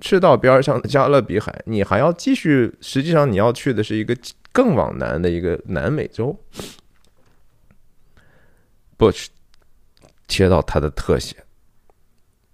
[0.00, 4.18] 赤道边上的加勒比海，你还要继续，实际上你要去的是一个
[4.50, 6.36] 更往南的一个南美洲。
[8.98, 9.26] Bush
[10.26, 11.36] 切到他的特写，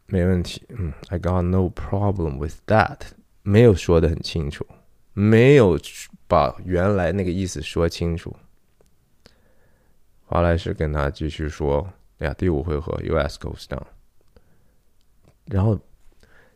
[0.05, 2.99] 没问题，嗯，I got no problem with that。
[3.43, 4.67] 没有说的很清楚，
[5.13, 5.79] 没有
[6.27, 8.35] 把原来那个意思说清楚。
[10.25, 11.87] 华莱士跟他继续说
[12.19, 13.39] ：“哎呀，第五回合，U.S.
[13.39, 13.83] goes down。”
[15.45, 15.79] 然后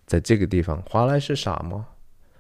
[0.06, 1.88] 在这个地方，华莱士傻吗？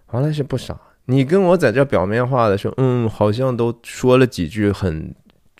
[0.06, 0.80] 华莱士不傻。
[1.06, 5.14] 你跟我在这表面化的时候，嗯，好像都说了几句很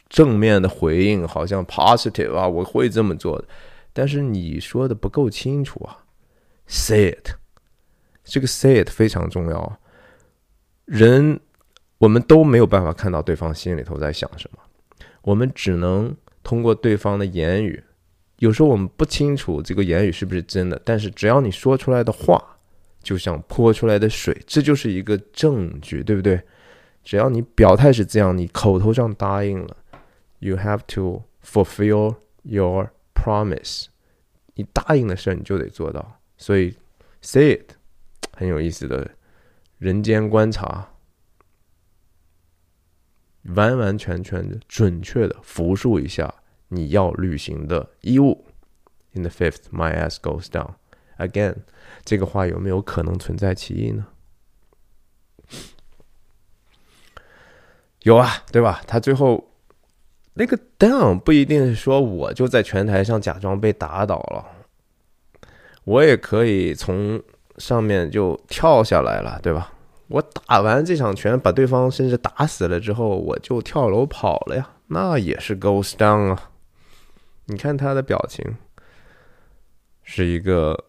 [0.09, 3.47] 正面的回应，好像 positive 啊，我会这么做的。
[3.93, 6.05] 但是你说的不够清楚啊
[6.67, 7.37] ，say it。
[8.27, 9.79] 这个 say it 非常重要。
[10.85, 11.41] 人，
[11.99, 14.59] 我们都没有办法看到对方心里头在想什么，
[15.23, 17.83] 我们只能通过对方的言语。
[18.41, 22.59] 有时候我们不清楚这个言语是不是真的，但是只要你说出来的话，
[23.03, 26.43] 就像泼出来的水，这就是一个证据，对不对？
[27.03, 29.77] 只要你表态是这样，你口头上答应了
[30.41, 33.87] ，you have to fulfill your promise，
[34.55, 36.21] 你答应的事儿你就得做到。
[36.37, 36.75] 所以
[37.23, 37.76] ，say it，
[38.39, 39.13] 很有意思的
[39.79, 40.91] 人间观察，
[43.55, 46.35] 完完全全的、准确的复述一下
[46.69, 48.47] 你要履行的义务。
[49.13, 50.75] In the fifth, my ass goes down
[51.17, 51.57] again。
[52.05, 54.09] 这个话有没有可能存在歧义呢？
[58.03, 58.83] 有啊，对吧？
[58.87, 59.51] 他最后
[60.35, 64.45] 那个 down 不一定是说我就在拳台上假装被打倒了，
[65.85, 67.23] 我也可以从
[67.59, 69.73] 上面就跳下来了，对吧？
[70.09, 76.51] 我打完这场拳，把对方甚至打死了之后，我就跳楼跑了呀，那也是 goes down 啊。
[77.47, 78.57] 你看他的表情，
[80.03, 80.85] 是一个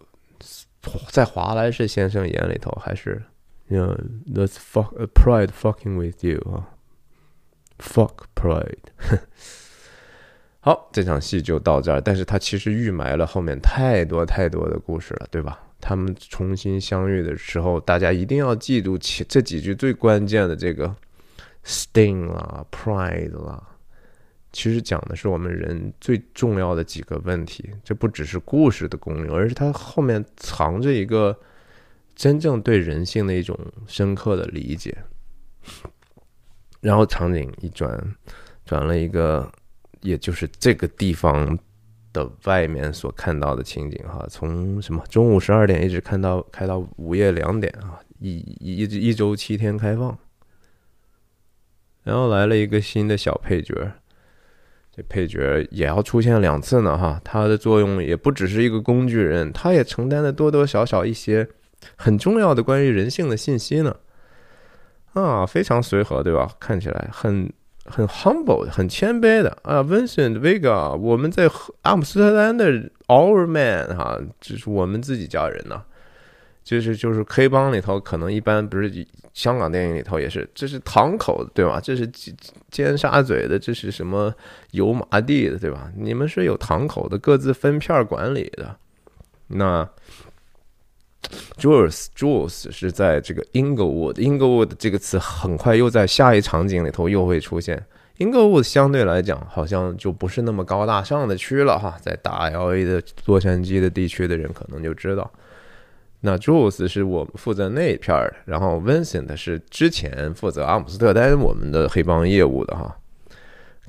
[1.10, 3.24] 在华莱士先生眼里头还是
[3.68, 6.70] ，the fuck pride fucking with you 啊。
[7.80, 8.78] Fuck pride，
[10.62, 12.02] 好，这场戏就到这儿。
[12.02, 15.60] 但是他其实预埋了后面太多太多的故事了，对吧？
[15.80, 20.96] 他们重新相遇的时候，大家一定要记住其这几句最关键的这个
[21.64, 23.62] sting 啦，pride 啦，
[24.52, 27.70] 其实讲的是我们人最重要的几个问题。
[27.84, 31.38] 这不只是故事的功用，而是它后面藏着一个
[32.16, 34.98] 真正对人性的一种深刻的理解。
[36.82, 38.16] 然后场景一转，
[38.66, 39.52] 转了一个，
[40.02, 41.58] 也就是这个地方
[42.18, 50.18] 的外面所看到的情景哈，从什么中午十二点一直看到开到午夜两点啊，一一一周七天开放。
[52.04, 53.92] 然后来了一个新的小配角，
[54.96, 61.48] 这配角也要出现两次呢哈，他的作用也不只是一个工具人，他也承担了多多少少一些
[61.96, 63.96] 很重要的关于人性的信息呢。
[65.14, 66.50] 啊，非常随和，对吧？
[66.60, 67.52] 看起来很
[67.88, 69.82] 很 humble，很谦卑的啊。
[69.82, 71.50] Vincent Vega，我们在
[71.82, 72.70] 阿姆斯特丹的
[73.08, 75.82] Our Man 哈，这是我们自己家人呐。
[76.64, 78.92] 就是就是黑帮里头，可能一般不是
[79.34, 81.80] 香港电影里头也是，这是堂口，对吧？
[81.82, 82.06] 这是
[82.70, 84.34] 尖沙咀的，这是什么
[84.72, 85.90] 油麻地的，对吧？
[85.96, 88.76] 你们是有堂口的，各自分片管理的。
[89.48, 89.90] 那。
[91.58, 97.86] Jules，Jules 是在这个 Inglewood，Inglewood 这个词很快又在下一场景里头又会出现。
[98.18, 105.32] Inglewood 相对来讲好像就不是那么高大上的区了哈，在大 LA 的洛杉矶的地区的人可能就知道。
[106.22, 112.98] 那 Jules 是我们负责那一片儿的，然后 Vincent 是之前负责阿姆斯特丹我们的黑帮业务的哈。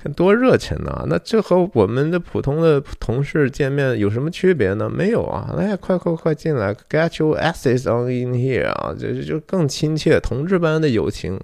[0.01, 1.03] 看多热情呐！
[1.07, 4.89] 那这和我们的普通的同事见面有什么区别呢？
[4.89, 5.53] 没有啊！
[5.57, 8.95] 来，快快快进来，Get your asses on in here 啊！
[8.97, 11.37] 这就更亲切，同志般的友情。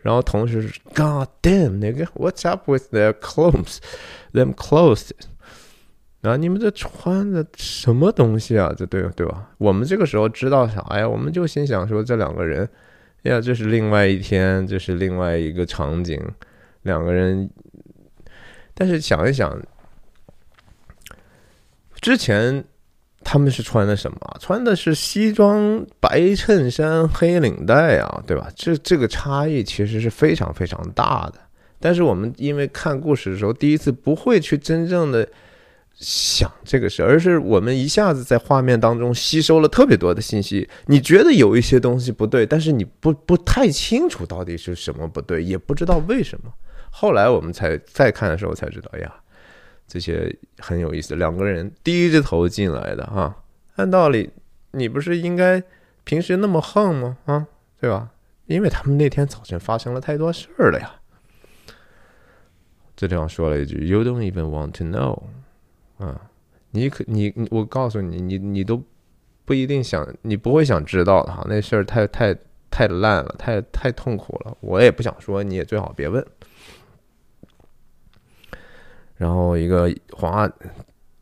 [0.00, 0.62] 然后同事
[0.94, 5.10] ，God damn，那个，What's up with their clothes？Them clothes？
[6.22, 8.72] 啊，你们这穿的什么东西啊？
[8.76, 9.50] 这对对吧？
[9.58, 11.08] 我们这个时候知道啥呀？
[11.08, 12.68] 我们就心想说，这两个人，
[13.22, 16.22] 呀，这是另外一天，这是另外一个场景，
[16.82, 17.50] 两个人。
[18.78, 19.60] 但是想一想，
[22.00, 22.64] 之前
[23.24, 24.18] 他们是穿的什么？
[24.38, 28.48] 穿的是西装、白衬衫、黑领带啊，对吧？
[28.54, 31.40] 这这个差异其实是非常非常大的。
[31.80, 35.28] 但是我们因为看故事的时候，第一次不会去真正的
[35.94, 40.68] 想这个事，而是我们一下子在画面当中吸收了特别多的信息。
[40.86, 46.52] 你觉得有一些东西不对，但是你不不太清楚到底是什么不对，也不知道为什么。
[47.00, 49.14] 后来我们才再看的时候才知道，哎呀，
[49.86, 51.14] 这些很有意思。
[51.14, 53.36] 两个人低着头进来的啊，
[53.76, 54.30] 按道理
[54.72, 55.62] 你不是应该
[56.02, 57.16] 平时那么横吗？
[57.26, 57.46] 啊，
[57.80, 58.10] 对吧？
[58.46, 60.90] 因为他们那天早晨发生了太多事儿了呀。
[62.96, 65.22] 这地方说了一句：“You don't even want to know。”
[66.04, 66.20] 啊，
[66.72, 68.82] 你可你我告诉你，你你都
[69.44, 71.46] 不一定想，你不会想知道的哈。
[71.48, 72.34] 那事儿太太
[72.68, 74.56] 太烂了，太太痛苦了。
[74.58, 76.26] 我也不想说，你也最好别问。
[79.18, 80.48] 然后一个滑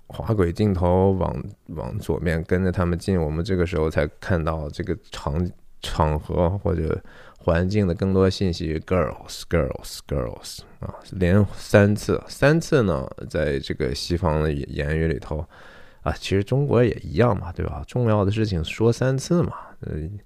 [0.07, 7.03] 滑轨镜头往往左面跟着他们进，我们这个时候才看到这个场场合或者
[7.39, 8.79] 环境的更多信息。
[8.81, 15.45] Girls，girls，girls 啊，连三次，三次呢，在这个西方的言语里头
[16.03, 17.83] 啊，其实中国也一样嘛，对吧？
[17.89, 19.55] 重要的事情说三次嘛。
[19.81, 20.19] 嗯，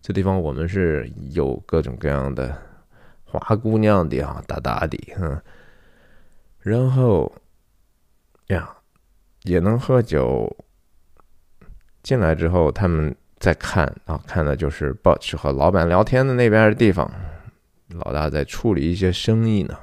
[0.00, 2.54] 这地方我们是有各种各样的
[3.24, 5.40] 花姑娘的啊，大大的，嗯。
[6.62, 7.30] 然后
[8.46, 8.76] 呀，
[9.42, 10.56] 也能喝酒。
[12.02, 17.08] 进来之后，他们在看啊，看的就是 Butch 和老板聊天的那边的地方，
[17.90, 19.78] 老大在处理一些生意呢。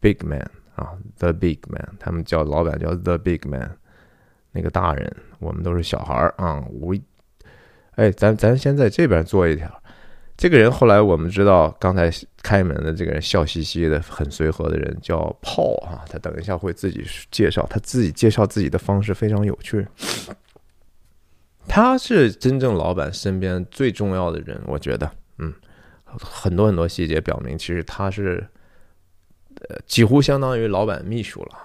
[0.00, 3.78] Big Man 啊，The Big Man，他们叫老板叫 The Big Man，
[4.52, 6.62] 那个大人，我们都是小孩儿啊。
[6.70, 6.94] 我，
[7.92, 9.82] 哎，咱咱先在这边做一条。
[10.36, 12.10] 这个人后来我们知道，刚才
[12.42, 19.86] 开门的这个人笑嘻嘻的、很随和的人叫炮啊，他等一下会自己介绍，他自己介绍自己的方式非常有趣。
[21.66, 25.52] 他是真正老板身边最重要的人，我觉得，嗯，
[26.04, 28.46] 很多很多细节表明，其实他是，
[29.68, 31.58] 呃，几乎相当于老板秘书了，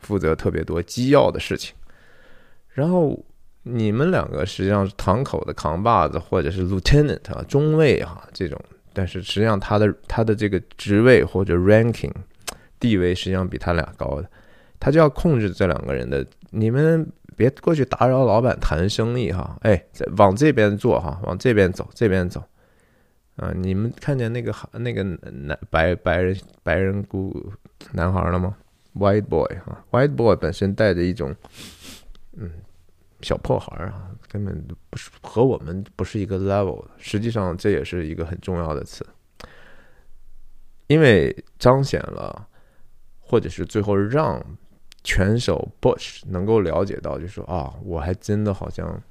[0.00, 1.74] 负责特别多机要的事情，
[2.68, 3.24] 然后。
[3.68, 8.56] 你们两个实际上是堂口的扛把子，或者是 lieutenant 啊，中尉啊这种，
[8.92, 12.12] 但是实际上他的他的这个职位或者 ranking
[12.78, 14.30] 地位实际上比他俩高的，
[14.78, 16.24] 他就要控制这两个人的。
[16.50, 17.04] 你们
[17.36, 19.84] 别过去打扰老板谈生意哈，哎，
[20.16, 22.40] 往这边坐哈，往这边走，这边走。
[23.34, 27.52] 啊，你们看见那个那个男白白人白人姑
[27.92, 28.54] 男孩了吗
[28.94, 31.34] ？White boy 啊，White boy 本身带着一种，
[32.36, 32.48] 嗯。
[33.22, 36.84] 小破孩啊，根本不是和我们不是一个 level。
[36.98, 39.06] 实际上，这也是一个很重要的词，
[40.86, 42.46] 因为彰显了，
[43.20, 44.44] 或者是最后让
[45.02, 49.02] 拳手 Bush 能够了解到，就说啊，我还真的好像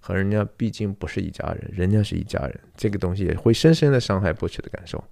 [0.00, 2.60] 和人家毕竟不是一家人，人家是一家人。
[2.76, 5.02] 这个东西也会深深的伤害 Bush 的感受。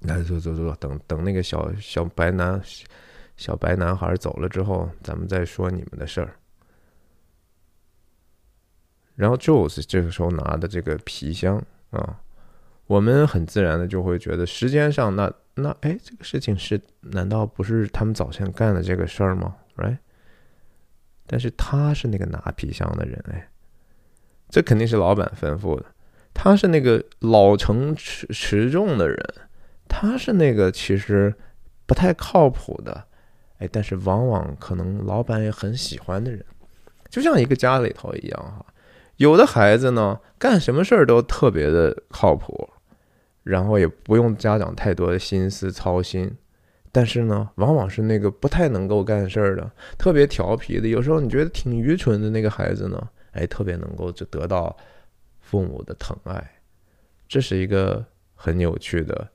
[0.00, 2.60] 来，走走走，等等那个小小白男
[3.36, 6.34] 小白男孩走了之后，咱们再说你们的事儿。
[9.20, 12.18] 然后 Jules 这个时候拿的这个皮箱啊，
[12.86, 19.98] 我们很自然的就会觉得时间上那那哎，这个事情是难道不是他们早先干的这个事儿吗？Right？
[21.26, 23.50] 但是他是那个拿皮箱的人哎，
[24.48, 25.84] 这肯定是老板吩咐的。
[26.32, 29.34] 他是那个老成持持重的人，
[29.86, 31.34] 他是那个其实
[31.84, 33.04] 不太靠谱的
[33.58, 36.42] 哎，但是往往可能老板也很喜欢的人，
[37.10, 38.64] 就像一个家里头一样哈。
[39.20, 42.70] 有的孩子呢，干什么事儿都特别的靠谱，
[43.42, 46.34] 然后也不用家长太多的心思操心。
[46.90, 54.74] 但是呢，往往是那个不太能够干事儿的、特别调皮的，有时候你觉得挺愚蠢的那个孩子呢，哎，特别能够就得到
[55.42, 56.52] 父母的疼爱。
[57.28, 58.02] 这是一个
[58.34, 59.28] 很有趣的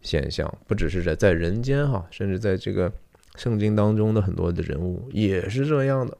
[0.00, 2.90] 现象，不只是在在人间哈，甚至在这个
[3.34, 6.16] 圣经当中的很多的人物也是这样的。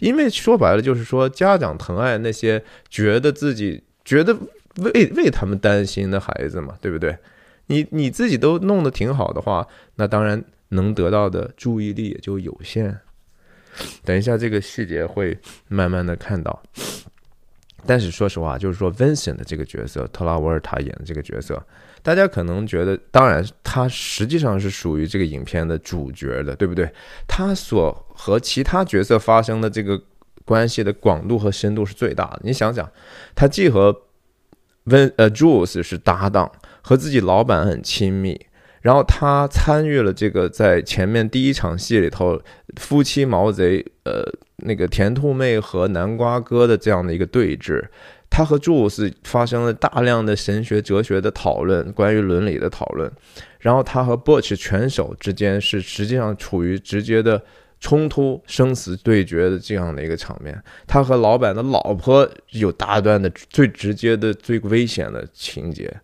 [0.00, 4.36] 因为说白了就是说，家长疼爱那些觉得自己觉得
[4.76, 7.16] 为为他们担心的孩子嘛，对不对？
[7.66, 12.98] 你你自己都弄得挺好的话，那当然能得到的注意力也就有限。
[14.04, 15.38] 等一下，这个细节会
[15.68, 16.60] 慢慢的看到。
[17.86, 21.62] 但是说实话，就是说 Vincent 的这个角色，特拉沃尔塔演的这个角色。
[22.02, 26.90] 大家可能觉得，当然，他实际上是属于这个影片的主角的，对不对？
[27.28, 30.00] 他所和其他角色发生的这个
[30.44, 32.40] 关系的广度和深度是最大的。
[32.42, 32.90] 你想想，
[33.34, 33.94] 他既和
[34.84, 36.50] 温呃 Jules 是搭档，
[36.82, 38.40] 和自己老板很亲密，
[38.80, 42.40] 然后他参与了这个在前面第一场戏里头
[42.76, 44.24] 夫妻毛贼呃
[44.56, 47.84] 那个甜兔妹和南瓜哥的这样的一个对峙。
[48.30, 53.10] 他和朱斯发生了大量的神学哲学的讨论，关于伦理的讨论。
[53.58, 57.42] 然后他和 Butch 拳手之间是实际上处于直接的
[57.80, 60.62] 冲突、生死对决的这样的一个场面。
[60.86, 65.94] 他和老板的老婆有大段的最直接的、最危险的情节。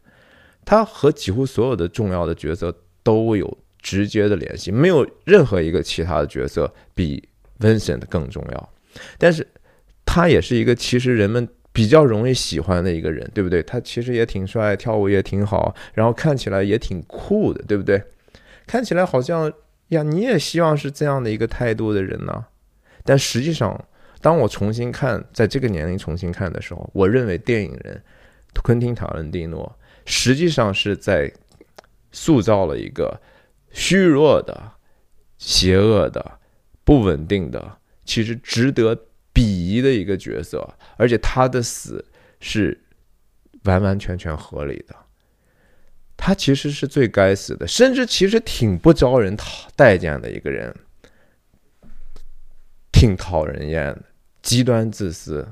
[0.64, 2.74] 他和几乎所有的重要的角色
[3.04, 7.26] 都有直接的联系，没有任何一个其他的角色比
[7.60, 8.72] Vincent 更重要。
[9.16, 9.46] 但是
[10.04, 11.48] 他也是一个其实人们。
[11.76, 13.62] 比较容易喜欢的一个人，对不对？
[13.62, 18.02] 他其实也挺帅，跳舞也挺好，然后看起来也挺酷的，对不对？
[18.66, 19.52] 看起来好像
[19.88, 22.46] 呀，你也希望是这样的一个态度的人呢。
[23.04, 23.78] 但实际上，
[24.22, 28.02] 当我重新看，在这个年龄重新看的时候，我认为电影人
[28.62, 31.30] 昆汀·塔伦蒂诺实际上是在
[32.10, 33.20] 塑造了一个
[33.70, 34.58] 虚弱的、
[35.36, 36.38] 邪恶的、
[36.84, 38.98] 不稳定的，其实值得。
[39.36, 40.66] 鄙夷的一个角色，
[40.96, 42.02] 而且他的死
[42.40, 42.80] 是
[43.64, 44.96] 完完全全合理的。
[46.16, 50.74] 他其实是最该死的，甚至其实挺不招人讨待见的一个人，
[52.90, 54.02] 挺讨人厌的，
[54.40, 55.46] 极端自私，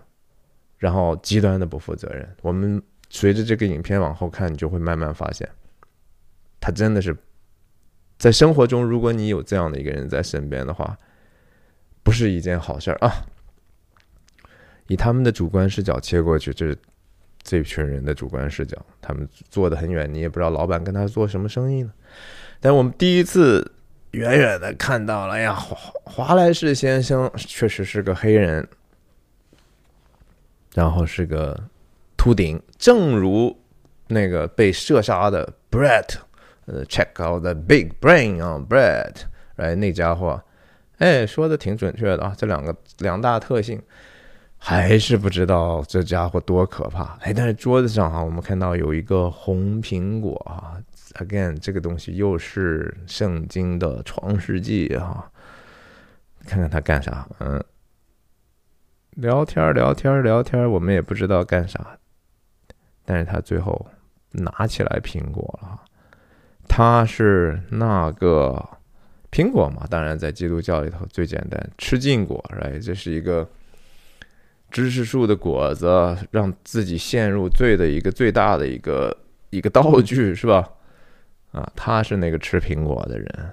[0.78, 2.26] 然后极端的不负责任。
[2.40, 5.46] 我们随着这个影片往后看，你就会慢慢发现，
[6.58, 7.14] 他真的是
[8.16, 10.98] 在生活中，如果你有这样的一个人在身边的话，
[12.02, 13.26] 不是一件好事儿啊。
[14.86, 16.76] 以他们的主观视角切过去，这是
[17.42, 21.92] 这群人的主观视角，他们坐得很远，你也不知道老板跟他做什么生意呢。
[22.60, 23.72] 但我们第一次
[24.12, 28.66] 远远的看到了，哎呀，华华莱士先生确实是个黑人，
[30.74, 31.58] 然后是个
[32.16, 33.54] 秃顶，正如
[34.08, 36.16] 那个被射杀的 Brett，
[36.66, 39.16] 呃，check out the big brain on Brett，
[39.56, 40.42] 哎，那家伙，
[40.98, 43.82] 哎，说的挺准确的啊，这两个两大特性。
[44.66, 47.34] 还是不知道这家伙多可怕哎！
[47.34, 50.80] 但是桌子上哈，我们看到有一个红苹果啊
[51.16, 55.30] ，again，这个东西又是圣经的创世纪啊。
[56.46, 57.28] 看看他干啥？
[57.40, 57.62] 嗯，
[59.10, 61.98] 聊天聊天聊天，我们也不知道干啥。
[63.04, 63.86] 但是他最后
[64.30, 65.78] 拿起来苹果了，
[66.66, 68.66] 他是那个
[69.30, 69.86] 苹果嘛？
[69.90, 73.46] 当然，在基督教里头最简单，吃禁果，来，这是一个。
[74.74, 75.86] 知识树的果子，
[76.32, 79.16] 让自己陷入罪的一个最大的一个
[79.50, 80.68] 一个道具，是吧？
[81.52, 83.52] 啊，他是那个吃苹果的人，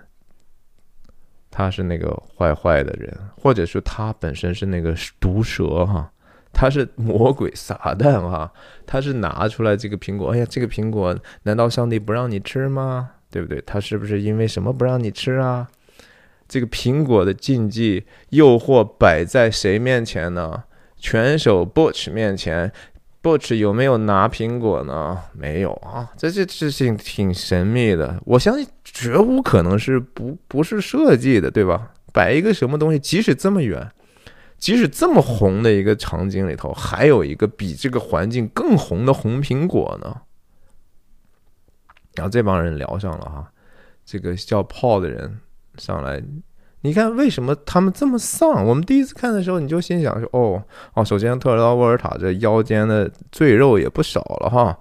[1.52, 6.12] 他是那个坏坏的人，或者说他本身是那个毒蛇哈，
[6.52, 8.52] 他是魔鬼撒旦哈，
[8.88, 13.12] 他是拿出来这个苹果，哎呀，这个苹果难道上帝不让你吃吗？
[13.30, 13.62] 对不对？
[13.62, 15.70] 他是不是因为什么不让你吃啊？
[16.48, 20.64] 这个苹果的禁忌诱惑摆在谁面前呢？
[21.02, 22.72] 拳手 Butch 面前
[23.24, 25.18] ，Butch 有没有拿苹果呢？
[25.34, 28.22] 没有啊，这这事情挺神秘的。
[28.24, 31.92] 我相信绝无可能是不不是设计的，对吧？
[32.14, 33.92] 摆一个什么东西，即使这么远，
[34.60, 40.22] 即使这么红的一个场景里头，还有一个比这个环境更红的红苹果呢？
[42.14, 43.52] 然后这帮人聊上了哈，
[44.06, 45.40] 这个叫 Paul 的人
[45.78, 46.22] 上来。
[46.84, 48.66] 你看，为什么他们这么丧？
[48.66, 50.64] 我们第一次看的时候，你就心想说：“哦
[50.96, 54.76] 哦，首先特劳沃尔塔这腰间的赘肉也不少了哈，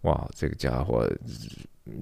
[0.00, 1.08] 哇，这个家伙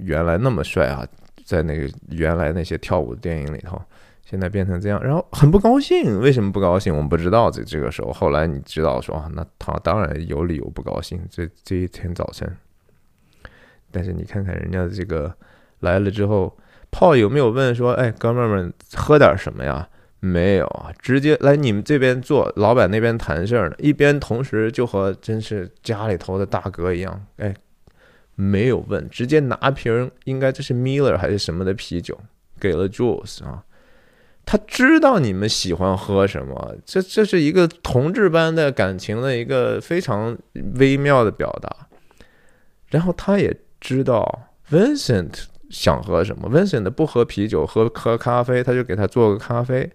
[0.00, 1.06] 原来那么帅啊，
[1.44, 3.78] 在那个原来那些跳舞的电影里头，
[4.24, 6.18] 现在变成这样，然后很不高兴。
[6.18, 6.90] 为什么不高兴？
[6.96, 7.50] 我们不知道。
[7.50, 11.20] 这这个时候，后来你知道说啊，那他当然有理由不高兴。
[11.30, 12.50] 这这一天早晨，
[13.90, 15.30] 但是你看看人家这个
[15.80, 16.56] 来了之后。
[16.92, 19.88] 炮有没有问说：“哎，哥们儿们，喝点什么呀？”
[20.24, 23.74] 没有啊，直接来你们这边坐，老板那边谈事儿呢。
[23.80, 27.52] 一边同时就和真是家里头的大哥一样，哎，
[28.36, 32.16] 没有问，直接拿瓶，应该这是 Miller 还是什么的啤酒，
[32.60, 33.64] 给了 Jules 啊。
[34.46, 40.38] 他知道你们喜欢喝什么，这这是一个同志般的感情的一个非常
[40.76, 41.88] 微妙的表达。
[42.90, 45.46] 然后他也知道 Vincent。
[45.72, 49.90] 想喝什么？Vincent 不喝啤酒，喝喝咖啡，他就给他做个咖啡。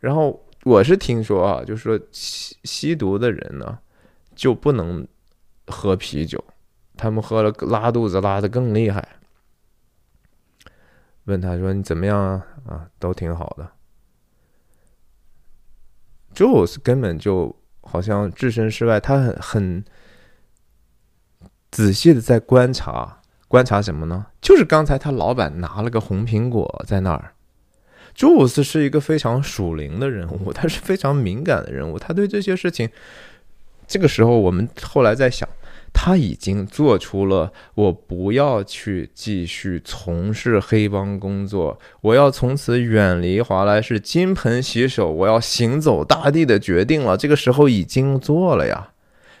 [0.00, 3.78] 然后我是听说啊，就是说吸吸毒的人呢，
[4.34, 5.06] 就不能
[5.68, 6.44] 喝啤酒，
[6.96, 9.08] 他们喝了拉肚子拉的更厉害。
[11.26, 12.46] 问他说你怎么样啊？
[12.66, 13.70] 啊，都挺好的。
[16.34, 19.84] Jules 根本就好像置身事外，他很很
[21.70, 23.20] 仔细的在观察。
[23.48, 24.26] 观察什么呢？
[24.40, 27.32] 就是刚才他老板拿了个红苹果在那儿。
[28.14, 32.88] 朱伍斯是一个非常属灵的人物，他是非常敏感的人物，他对这些事情，
[33.88, 35.48] 这个时候我们后来在想，
[35.92, 47.16] 他已经做出了我不要去继续从事黑帮工作，我要从此远离华莱士，金盆洗手，我要行走大地的决定了。
[47.16, 48.90] 这个时候已经做了呀，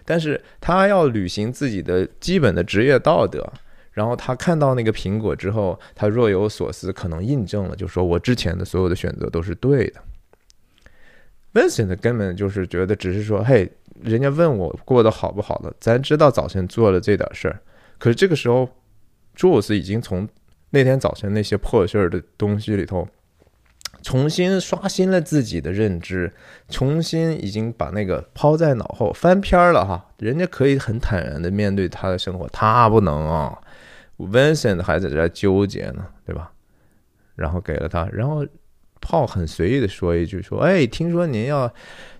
[0.04, 3.52] 但是他要履行自己的基本的职业道德。
[3.94, 10.00] 然后他看到那个苹果之后，他若有所思，可能印证了，就说我之前的所有的选择都是对的。
[11.54, 13.70] Vincent 根本就是觉得，只是说，嘿，
[14.02, 17.60] 人家问我过得好不好了，咱知道早晨做了这点事儿，
[17.96, 18.68] 可是这个时候，
[19.36, 20.28] 朱尔斯已经从
[20.70, 23.06] 那天早晨那些破事儿的东西里头，
[24.02, 26.32] 重新刷新了自己的认知，
[26.68, 30.04] 重新已经把那个抛在脑后，翻篇了哈。
[30.18, 33.56] 人家可以很坦然的面对他的生活，他不能啊。
[34.18, 36.52] Vincent 还在这纠结呢，对吧？
[37.34, 38.46] 然后给了他，然后
[39.00, 41.72] 炮很随意的说一句：“说，哎，听说您要，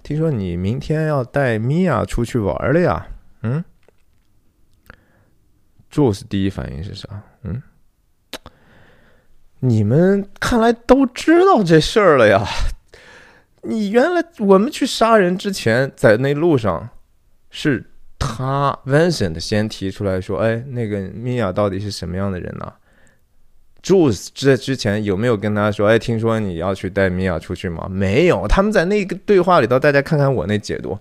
[0.03, 3.07] 听说你明天要带米娅出去玩了呀？”
[3.43, 3.65] 嗯
[5.91, 7.09] ，Jules 第一反应是啥？
[7.43, 7.63] 嗯，
[9.61, 12.45] 你们看来都知道这事儿了呀？
[13.63, 16.91] 你原来我们去杀人之前，在那路上
[17.51, 17.91] 是。
[18.25, 22.73] 他 Vincent 先提出来说：“哎，那个米娅到底是什么样的人呢
[23.83, 28.49] ？”Jules 这之前有没有跟他说：“哎，听说你要去带米娅出去吗？”没有。
[28.49, 30.99] 他们在那个对话里头，大家看看我那解读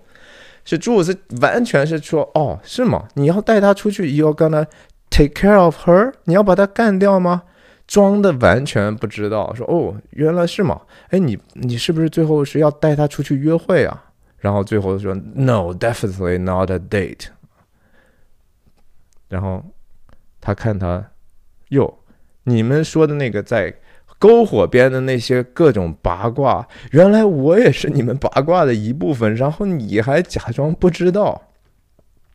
[0.64, 3.08] 是朱尔斯完全是说，哦，是吗？
[3.14, 4.66] 你要带他出去，you gonna
[5.10, 6.12] take care of her？
[6.24, 7.42] 你要把他干掉吗？
[7.86, 10.80] 装的完全不知道，说哦，原来是吗？
[11.10, 14.04] 哎，你你是不是最后是要带他出去约会啊？
[14.44, 17.28] 然后最后说，no，definitely not a date。
[19.28, 19.64] 然后
[20.38, 21.10] 他看他，
[21.70, 22.00] 哟，
[22.42, 23.74] 你们说的那个在。
[24.20, 29.34] 篝火边的那些各种八卦，原来我也是你们八卦的一部分。
[29.34, 31.42] 然后你还假装不知道，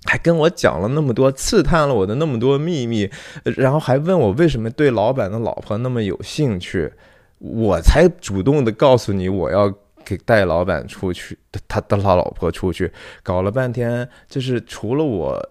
[0.03, 3.09] 还跟我讲了那么多，刺探了我的那么多秘密，
[3.43, 6.93] 然后还问我为什么对老板的老婆那么有兴趣。
[7.39, 9.73] 我才主动的告诉你，我要
[10.09, 11.37] 给带老板出去，
[11.67, 12.91] 他的他老婆出去，
[13.21, 15.49] 搞了半天，就是除了我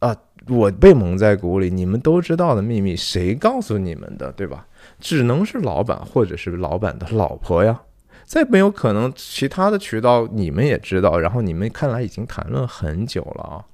[0.00, 0.14] 啊，
[0.48, 4.66] 我被蒙在鼓里，你们都知道的秘密，谁告诉你们的，对吧？
[5.00, 7.80] 只能是老板或者是老板的老婆呀，
[8.24, 11.18] 再没有可能其他的渠道，你们也知道。
[11.18, 13.64] 然后你们看来已经谈论很久了啊。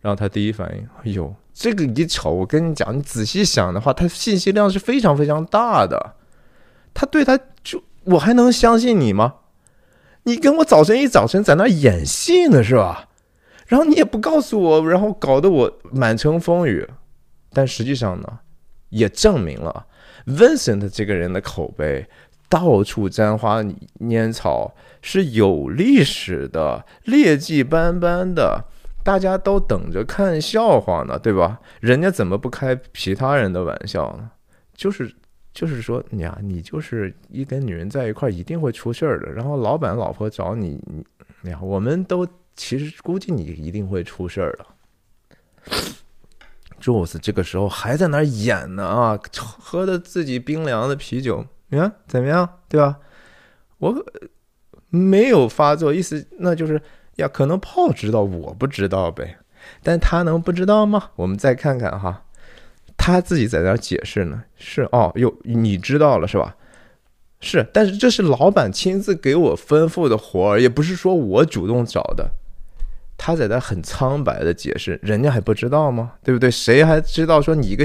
[0.00, 6.14] 然后他第一反应，哎呦，这个一瞅，我跟你讲，你仔细想的话，他信息量是非常非常大的。
[6.94, 7.82] 他对他就，
[8.12, 9.34] 我还能相信你吗？
[10.24, 13.08] 你跟我早晨一早晨在那演戏呢，是吧？
[13.66, 16.88] 然后你也不告诉我，然后搞得我满城风雨。
[17.52, 18.40] 但实际上呢？
[18.90, 19.84] 也证明了
[20.26, 22.06] Vincent 这个人的口碑
[22.48, 23.62] 到处沾花
[24.00, 28.64] 拈草是有历史的，劣迹斑斑的，
[29.04, 31.60] 大家都等着看笑话呢，对吧？
[31.80, 34.30] 人家怎么不开其他人的玩笑呢？
[34.74, 35.14] 就是
[35.52, 39.32] 就是说你，呀，你就是一跟女人在一块一定会出事儿的。
[39.32, 40.80] 然后老板老婆找你，
[41.42, 44.66] 你呀，我们都其实估计你一定会出事儿的。
[46.80, 49.18] Jules 这个时候还在那演呢啊，
[49.58, 52.98] 喝的自己冰凉的啤酒，你看怎么样，对吧？
[53.78, 54.04] 我
[54.90, 56.80] 没有发作，意思那就是
[57.16, 59.38] 呀，可能炮知道，我不知道呗。
[59.82, 61.10] 但他能不知道吗？
[61.16, 62.24] 我们再看看哈，
[62.98, 66.54] 他自己在那解释呢，是哦，哟，你知道了是吧？
[67.40, 72.32] 是，但是这是老板亲自给我吩咐的活儿，也不是说我主动找的。
[73.16, 76.12] 他在那很苍白的解释，人家还不知道吗？
[76.22, 76.50] 对不对？
[76.50, 77.84] 谁还知道说你一个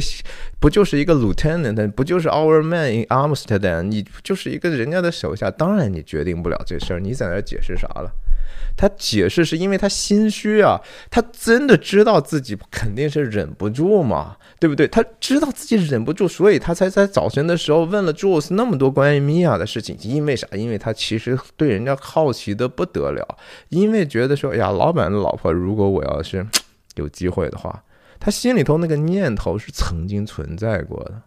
[0.59, 3.83] 不就是一个 lieutenant，不就是 our man in Amsterdam？
[3.83, 6.99] 你就是一个人家的手下，当然你决定不了这事儿。
[6.99, 8.11] 你在那解释啥了？
[8.75, 14.87] 他解释是因为他心虚啊，他真的知道自己肯定是忍不住嘛，对不对？
[14.87, 19.97] 他知道自己忍不住，所以他才在早晨的时候问了 Jules 那么多关于米娅的事情。
[20.01, 20.47] 因为啥？
[20.51, 23.37] 因为他其实对人家好奇的不得了，
[23.69, 26.45] 因为觉得说哎呀，老板的老婆，如果我要是
[26.95, 27.83] 有机会的话，
[28.19, 31.21] 他心里头那个念头是曾经存在过的，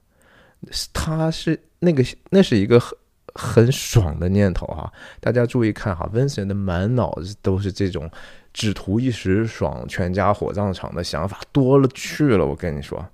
[0.93, 2.97] 他是那个那是一个很
[3.37, 3.71] 很。
[3.77, 8.11] 爽的念头哈，大家注意看哈，Vincent 的满脑子都是这种
[8.55, 13.07] 只图一时爽、全家火葬场的想法多了去了，我跟你说。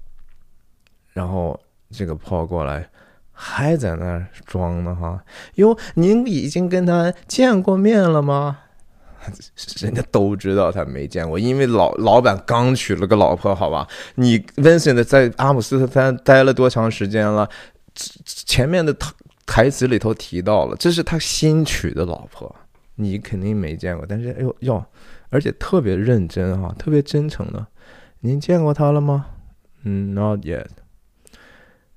[1.14, 1.58] 然后
[1.90, 2.88] 这个炮过来
[3.32, 8.58] 还在那装呢哈，哟，您已经跟他见过面了吗？
[9.80, 13.88] 人家都知道他没见过，因为老老板刚娶了个老婆，好吧？
[14.16, 17.48] 你 Vincent 在阿姆斯特丹待了多长时间了？
[17.94, 18.96] 前面的
[19.46, 22.54] 台词里头提到了，这是他新娶的老婆，
[22.96, 24.04] 你肯定没见过。
[24.08, 24.84] 但是，哎呦哟，
[25.28, 27.66] 而且特别认真哈，特别真诚的。
[28.20, 29.26] 您见过他了吗？
[29.84, 30.66] 嗯，not yet。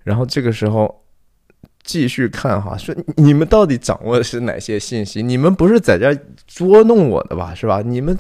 [0.03, 1.03] 然后这个时候
[1.83, 5.23] 继续看哈，说你们到底掌握的是哪些信息？
[5.23, 6.13] 你们不是在这
[6.45, 7.55] 捉弄我的吧？
[7.55, 7.81] 是吧？
[7.81, 8.17] 你们，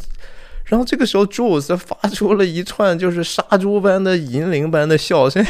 [0.65, 5.45] 然后这个时候朱尔斯发出了一串就是杀猪般的银铃般的笑声。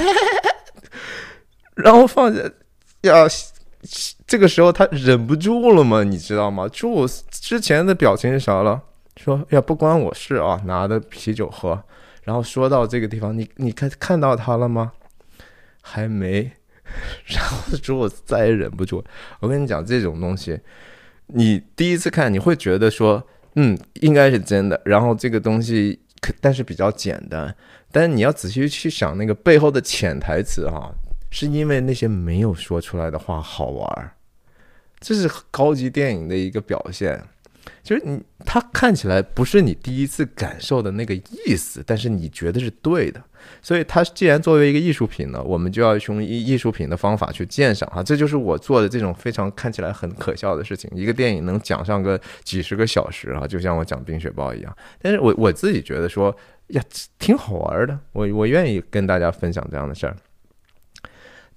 [1.78, 2.41] 然后放下
[3.01, 3.25] 呀，
[4.25, 6.67] 这个时候他忍不住了嘛，你知道吗？
[6.69, 8.82] 就我之前的表情是啥了？
[9.15, 11.82] 说呀，不关我事啊，拿的啤酒喝。
[12.23, 14.91] 然后说到这个地方，你你看看到他了吗？
[15.82, 16.51] 还没。
[17.28, 19.03] 然后说我再也忍不住。
[19.39, 20.59] 我跟你讲，这种东西，
[21.28, 23.21] 你第一次看你会觉得说，
[23.55, 24.82] 嗯，应该是真的。
[24.86, 27.53] 然后这个东西，可但是比较简单。
[27.91, 30.93] 但是你要仔细去想那个背后的潜台词哈。
[31.39, 34.11] 是因为那些没有说出来的话好玩儿
[34.99, 37.21] 这是高级电影的一个表现。
[37.83, 43.21] 就是你，它看起来不是你第一次感受的那个意思，但是你觉得是对的。
[43.61, 48.01] 所以它既然作为一个艺术品呢，我们就要用艺艺术品的方法去鉴赏哈。
[48.01, 50.89] 这就是我做的这种非常看起来很可笑的事情。
[50.95, 54.75] 一个电影能讲上个几十个小时啊，就像我讲《冰雪暴》一样。
[54.99, 56.35] 但是我我自己觉得说
[56.69, 56.81] 呀，
[57.19, 57.99] 挺好玩的。
[58.13, 60.15] 我我愿意跟大家分享这样的事儿。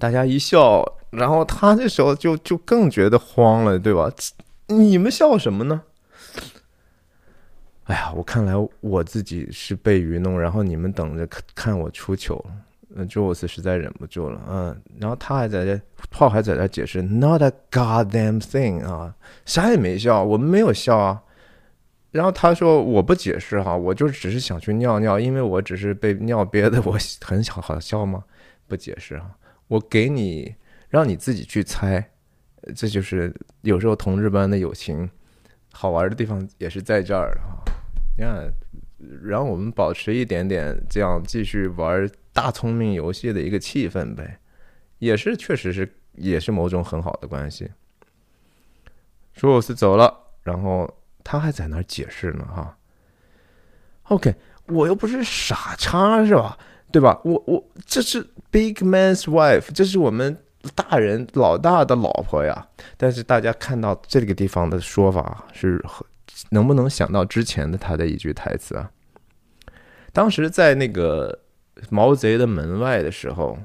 [0.01, 4.11] 大家一笑，然后他这时候就就更觉得慌了，对吧？
[4.67, 5.83] 你们笑什么呢？
[7.85, 12.43] 哎呀，我看来我自己是被愚弄，然后你们等着看看我出糗。
[12.97, 15.81] 嗯，Jules 实在忍不住了，嗯，然后他还在这，
[16.11, 21.23] 炮还在这解释，Not a goddamn thing 啊，啥也没笑，我们没有笑啊。
[22.11, 28.25] 然后他说我不解释哈，我就只是想去尿尿，因为我只是被尿憋的， 我很想好笑吗？
[28.67, 29.31] 不解释哈，
[29.71, 30.53] 我给你
[30.89, 32.11] 让你自己去猜，
[32.75, 35.09] 这就是有时候同志般的友情，
[35.73, 37.63] 好玩的地方也是在这儿哈。
[38.19, 38.53] 你看，
[39.23, 42.11] 让我们保持一点点这样继续玩。
[42.33, 44.39] 大聪明游戏的一个气氛呗，
[44.99, 47.71] 也是确实是也是某种很好的关系。
[49.33, 50.89] 舒尔斯走了，然后
[51.23, 52.77] 他还在那儿解释呢哈。
[54.05, 54.35] OK，
[54.67, 56.57] 我又不是傻叉是吧？
[56.93, 57.21] 对吧？
[57.25, 60.37] 我我这是 Big Man's Wife，这是我们
[60.75, 62.69] 大人老大的老婆呀。
[62.97, 65.83] 但是大家看到这个地方的说法是，
[66.51, 68.91] 能不能想到之前的他的一句台词啊？
[70.13, 71.39] 当时在那个。
[71.89, 73.59] 毛贼的门外的时候，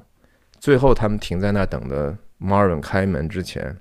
[0.58, 3.76] 最后他们停在那儿等着 Marvin 开门之前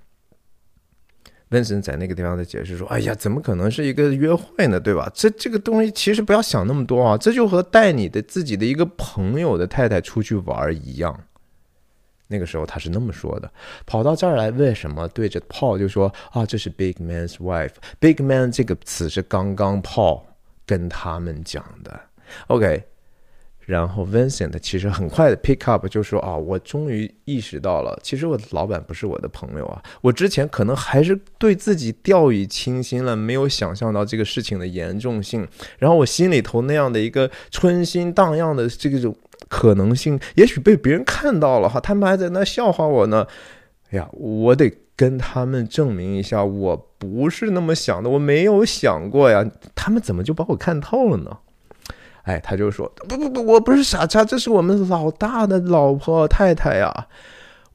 [1.50, 4.80] ，Vincent 在那个地方的解释说：“哎呀，怎么可能是一个约会呢？
[4.80, 5.12] 对吧？
[5.14, 11.20] 这这个东西其实不要想那么多啊，这就和带你的自己的一个朋友的太太出去玩一样。”
[12.28, 13.52] 那个时候他是那么说的。
[13.86, 20.24] 跑到这儿来，为什么对着 Paul 就说：“啊，这是 Big Man's wife？Big Man 这个词是刚刚 Paul
[20.66, 22.00] 跟他们讲的。
[22.48, 22.84] ”OK。
[23.66, 29.82] 然后 Vincent 其实很快的 pick up 就说啊，我终于意识到了，其实我的老板不是我的朋友啊。
[30.02, 35.48] 我之前可能还是对自己掉以轻心了，没有想象到这个事情的严重性。
[35.80, 39.16] 然后我心里头那样的一个春心荡漾的这个种
[39.50, 43.26] 可能性，也许被别人看到了哈，他们还在那笑话我呢。
[43.90, 49.44] 哎呀，我得跟他们证明一下，我不是那么想的，我没有想过呀。
[49.74, 51.38] 他们怎么就把我看透了呢？
[52.26, 57.08] 哎，他就说不不不，我不是傻叉，这是我们老大的老婆太太呀，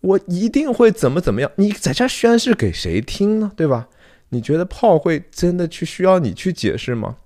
[0.01, 1.51] 我一定会怎么怎么样。
[1.55, 3.53] 你在这宣誓给谁听呢？
[3.57, 3.87] 对吧？
[4.31, 7.17] 你觉得炮会真的去需要你去解释吗？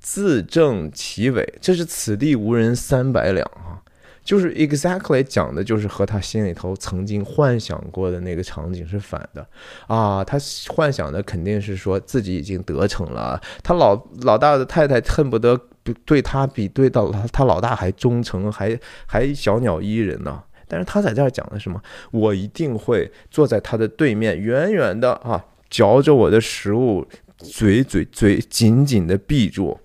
[0.00, 3.78] 自证其伪，这是此地无人三百两啊！
[4.24, 9.46] 就是 exactly 讲的就是和他心里头曾经幻想过的那个场景是反的
[9.86, 10.24] 啊！
[10.24, 15.60] 他幻想的肯定是说自己已经得逞了，他老老大的太太恨不得。
[16.04, 20.42] 对他比对到他他老大还忠诚，还还小鸟依人呢。
[20.66, 21.80] 但是他在这儿讲的什么？
[22.10, 27.06] 我一定会坐在他的对面，远远的啊，嚼着我的食物，
[27.36, 29.78] 嘴嘴嘴紧紧的闭住，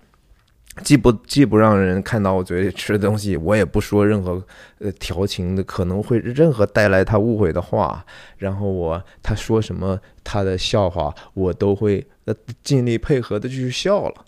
[0.81, 4.41] 既不既不让人看到我嘴里吃的东西，我也不说任何
[4.79, 8.03] 呃调情的可能会任何带来他误会的话。
[8.37, 12.33] 然后我他说什么他的笑话，我都会呃
[12.63, 14.25] 尽力配合的去笑了。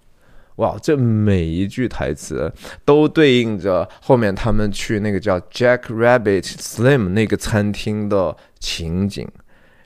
[0.57, 2.51] 哇，这每一句台词
[2.85, 9.27] 都对应着后面他们去那个叫 Jack Rabbit Slim 那个餐厅的情景，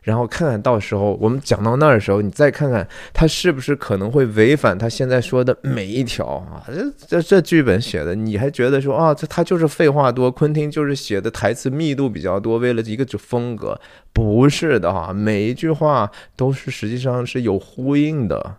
[0.01, 6.63] 然后看看到时候我们讲到那儿的时候，你再看看他是不是可能会违反他现在说的每一条啊？
[6.68, 13.80] 这这这剧本写的，你还觉得说啊，这他就是废话多，昆汀就是写的台词密度比较多，为了一个就风格，
[14.11, 18.57] 不是的哈，每一句话都是实际上是有呼应的。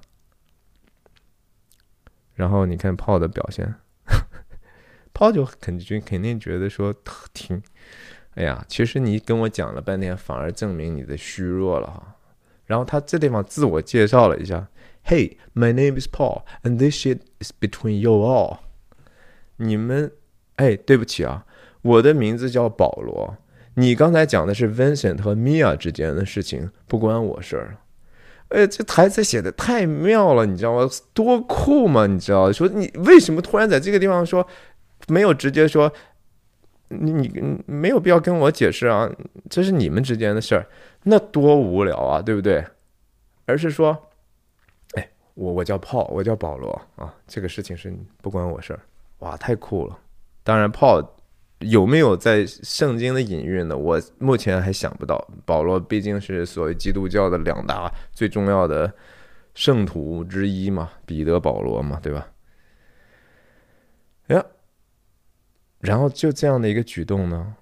[2.37, 3.75] 然后你看炮的表现，
[5.13, 6.95] 炮就肯定肯定觉得说
[7.35, 7.61] 挺，
[8.35, 12.17] 哎呀，其实你跟我讲了半天，反而证明你的虚弱了哈。
[12.67, 14.69] 然后他这地方自我介绍了一下
[15.07, 18.59] ，Hey, my name is Paul, and this shit is between you all。
[19.57, 20.13] 你们，
[20.57, 21.47] 哎，对不起啊，
[21.83, 23.39] 我的名字叫保罗。
[23.75, 27.77] 你刚才讲的是 Vincent 和 Mia 之间的事情，不关我事儿。
[28.49, 30.89] 哎，这台词写的太妙了，你知道吗？
[31.13, 32.53] 多酷嘛，你知道？
[32.53, 34.47] 说你为什么突然在这个地方说，
[35.09, 35.93] 没有直接说，
[36.89, 39.11] 你你没有必要跟我解释啊，
[39.51, 40.67] 这是你们之间的事儿，
[41.03, 42.65] 那多无聊啊，对不对？
[43.47, 44.11] 而是说，
[44.95, 47.93] 哎，我我叫炮，我叫保罗啊，这个事情是
[48.23, 48.81] 不关我事儿，
[49.19, 49.99] 哇，太酷了！
[50.45, 51.16] 当然，炮。
[51.61, 53.77] 有没有在圣经的隐喻呢？
[53.77, 55.27] 我目前还想不到。
[55.45, 58.93] 保罗毕竟是所谓基督教的两大最重要的
[59.55, 62.29] 圣徒之一嘛，彼得、保罗嘛，对吧？
[64.29, 64.45] 呀，
[65.81, 67.55] 然后就这样的一个举动呢，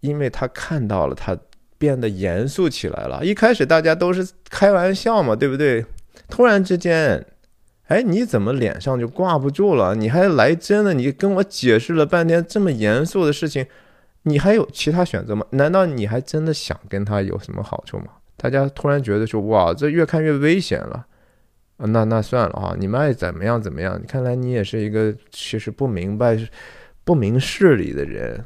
[0.00, 1.36] 因为他看到了，他
[1.78, 3.24] 变得严肃起来了。
[3.24, 5.84] 一开始大家都是开玩笑嘛，对不对？
[6.28, 7.26] 突然之间。
[7.86, 9.94] 哎，你怎么脸上就挂不住了？
[9.94, 10.92] 你还来真的？
[10.92, 13.66] 你跟我解释了半天这么严肃的事情，
[14.22, 15.46] 你还有其他选择吗？
[15.50, 18.06] 难道你还真的想跟他有什么好处吗？
[18.36, 21.06] 大家突然觉得说，哇，这越看越危险了。
[21.78, 24.02] 那那算了哈，你们爱怎么样怎么样。
[24.08, 26.36] 看来你也是一个其实不明白、
[27.04, 28.44] 不明事理的人。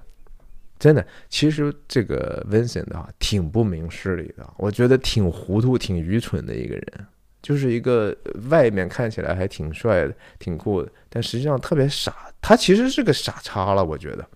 [0.78, 7.07] 真的，其实这个 Vincent 啊，挺不明事理的，我觉得挺糊涂、挺愚蠢的一个人，
[7.43, 8.16] 就是一个
[8.49, 12.14] 外面看起来还挺帅的、挺酷的，但实际上特别傻。
[12.41, 14.26] 他其实是个傻叉了，我觉得。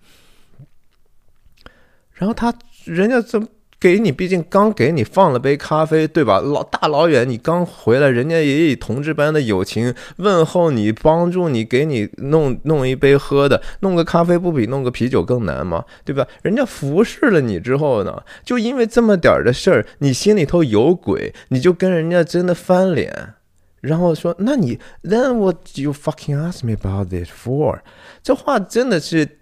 [2.13, 2.53] 然后他
[2.85, 3.47] 人家怎么？
[3.85, 6.39] 给你，毕竟刚给你放了杯咖啡，对吧？
[6.39, 15.85] 老大老远你刚回来，人家也以同志般的友情问候你，帮助你，给你弄弄一杯喝的，弄个咖啡不比弄个啤酒更难吗？
[16.03, 16.25] 对吧？
[16.41, 23.35] 人家服侍了你之后呢，就因为这么点儿的事儿，你心里头有鬼，你就跟人家真的翻脸，
[23.81, 27.81] 然后说，那你 Then what you fucking ask me about this for？
[28.23, 29.37] 这话真的是，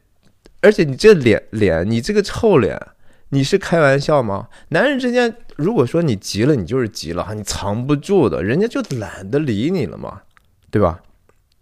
[0.59, 2.77] 而且你这脸脸，你这个臭脸。
[3.33, 4.47] 你是开玩笑吗？
[4.69, 10.21] 男人之间，如果说你急了，你就是急了哈，你藏不住的，人家就懒得理你了嘛，
[10.69, 11.01] 对吧？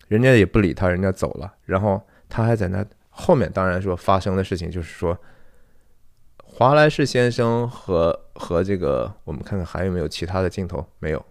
[0.09, 5.17] 人家也不理他，人家走了，然后他还在那后面，当然说发生的事情就是说，
[6.43, 10.85] 华莱士先生和和这个，我们看看还有没有其他的镜头？
[10.99, 11.25] 没有。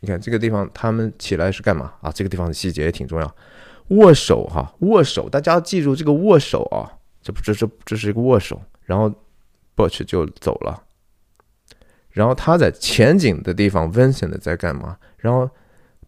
[0.00, 2.10] 你看这个地方，他们起来是干嘛啊？
[2.10, 3.36] 这个地方的细节也挺重要，
[3.88, 8.58] 握手哈，握手，大家要记住这个握手啊，这不这这这是一个握手。
[8.84, 9.12] 然后
[9.76, 10.82] ，Butch 就走了。
[12.10, 14.98] 然后他在前景的地方，Vincent 在干嘛？
[15.18, 15.48] 然后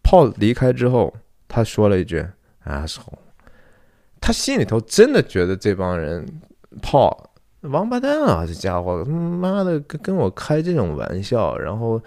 [0.03, 1.13] ，Paul 离开之后，
[1.47, 2.25] 他说了一句
[2.65, 3.19] ：“asshole。”
[4.19, 6.25] 他心里头真的觉得这帮人
[6.81, 7.17] ，Paul
[7.61, 8.45] 王八蛋啊！
[8.45, 12.01] 这家伙，妈的，跟跟我开这种玩笑，然后。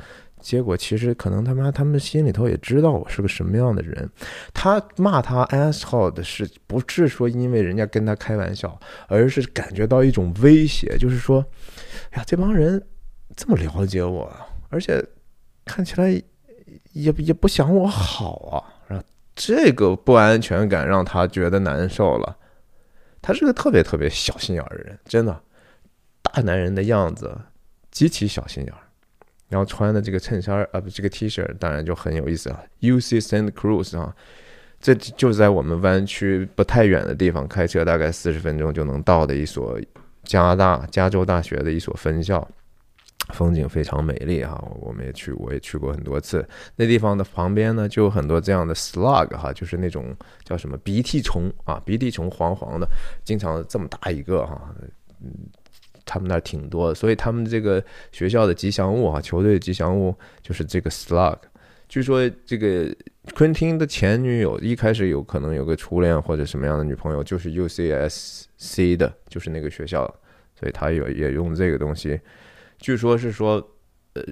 [0.46, 4.08] 结果其实可能他妈他们心里头也知道我是个什么样的人，
[4.54, 8.78] 他骂他 asshole 的是不是说因为人家跟他开玩笑，
[9.08, 11.44] 而是感觉到一种威胁，就是说，
[12.10, 12.80] 哎呀这帮人
[13.34, 14.32] 这么了解我，
[14.68, 15.04] 而且
[15.64, 16.10] 看起来
[16.92, 18.54] 也也不想我好啊，
[18.86, 22.36] 然后这个不安全感让他觉得难受了。
[23.20, 25.40] 他是个特别特别小心眼的人，真的，
[26.22, 27.36] 大男人的样子，
[27.90, 28.72] 极其小心眼。
[29.48, 32.60] 然后穿的这个衬衫啊，不，这个 T 恤当然就很有意思了。
[32.80, 34.14] U C Santa Cruz 啊，
[34.80, 39.80] 这就在我们湾区不太远的地方，开车大概四十分钟就能到的一所
[40.24, 42.46] 加拿大加州大学的一所分校，
[43.32, 44.60] 风景非常美丽哈。
[44.80, 46.46] 我们也去，我也去过很多次。
[46.74, 52.88] 那地方的旁边呢，就有很多这样的 slug 哈，就是那种叫什么鼻涕虫啊，鼻涕虫黄黄的，
[53.24, 54.74] 经常这么大一个哈，
[56.06, 61.36] 他们那挺多，所以他们这个学校的吉祥物啊，球队的吉祥物就是这个 slug。
[61.88, 62.94] 据说这个
[63.34, 70.02] 昆汀的前女友一开始有可能有个初恋或者什么样的女朋友，就是 UCSC 的，就是那个学校，
[70.58, 72.20] 所以他有也用这个东西。
[72.78, 73.54] 据说是说，
[74.14, 74.22] 呃，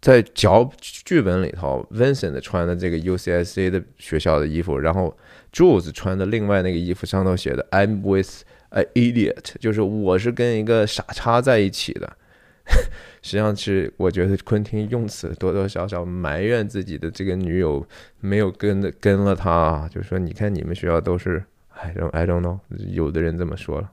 [0.00, 5.16] 在脚剧本里头，Vincent 穿的这个 UCSC 的学校的衣服，然后
[5.52, 8.42] Jules 穿的另外那个衣服上头写的 I'm with。
[8.72, 12.16] 哎，idiot，就是我是跟一个傻叉在一起的。
[13.22, 17.86] 实际上是我觉得昆汀用词多多少少埋怨自己的这个女友
[18.20, 23.90] 没有跟的跟了他，就说你看你们学校都是，I don't I don't know，有的人这么说了。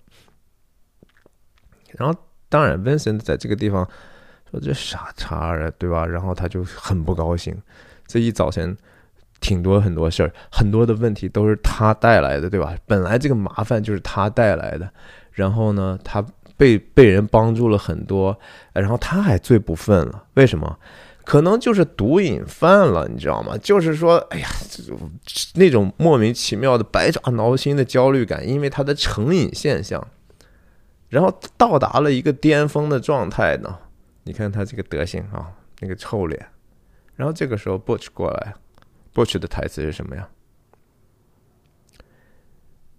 [1.97, 2.17] 然后
[2.47, 3.89] 当然，Vincent 在这个地方
[4.49, 6.05] 说这傻叉啊，对吧？
[6.05, 7.61] 然后他就很不高兴，
[8.07, 8.77] 这一早晨。
[9.39, 12.75] 挺多很多事儿，很多的问题都是他带来的，对吧？
[12.85, 14.89] 本来这个麻烦就是他带来的，
[15.31, 16.25] 然后呢，他
[16.57, 18.37] 被被人帮助了很多，
[18.73, 20.25] 然后他还最不忿了。
[20.33, 20.77] 为什么？
[21.25, 23.55] 可能就是毒瘾犯了，你知道吗？
[23.61, 24.47] 就是说，哎呀，
[25.53, 30.05] 那种莫名其妙的百爪挠心的焦虑感，因为他的成瘾现象，
[31.07, 33.77] 然后到达了一个巅峰的状态呢。
[34.23, 36.47] 你看他这个德行啊，那个臭脸。
[37.15, 38.55] 然后这个时候，Butch 过来。
[39.13, 40.29] 过去的台词是什么呀？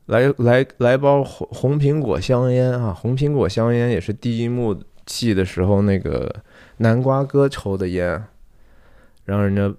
[0.07, 2.93] 来来来包红红苹果香烟啊！
[2.93, 6.43] 红苹果香烟也是第一幕戏的时候那个
[6.79, 8.21] 南瓜哥抽的烟，
[9.25, 9.73] 然后人家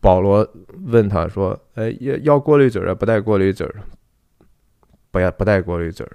[0.00, 0.48] 保罗
[0.84, 2.94] 问他说：“哎，要要过滤嘴啊？
[2.94, 3.68] 不带过滤嘴
[5.10, 6.06] 不要不带过滤嘴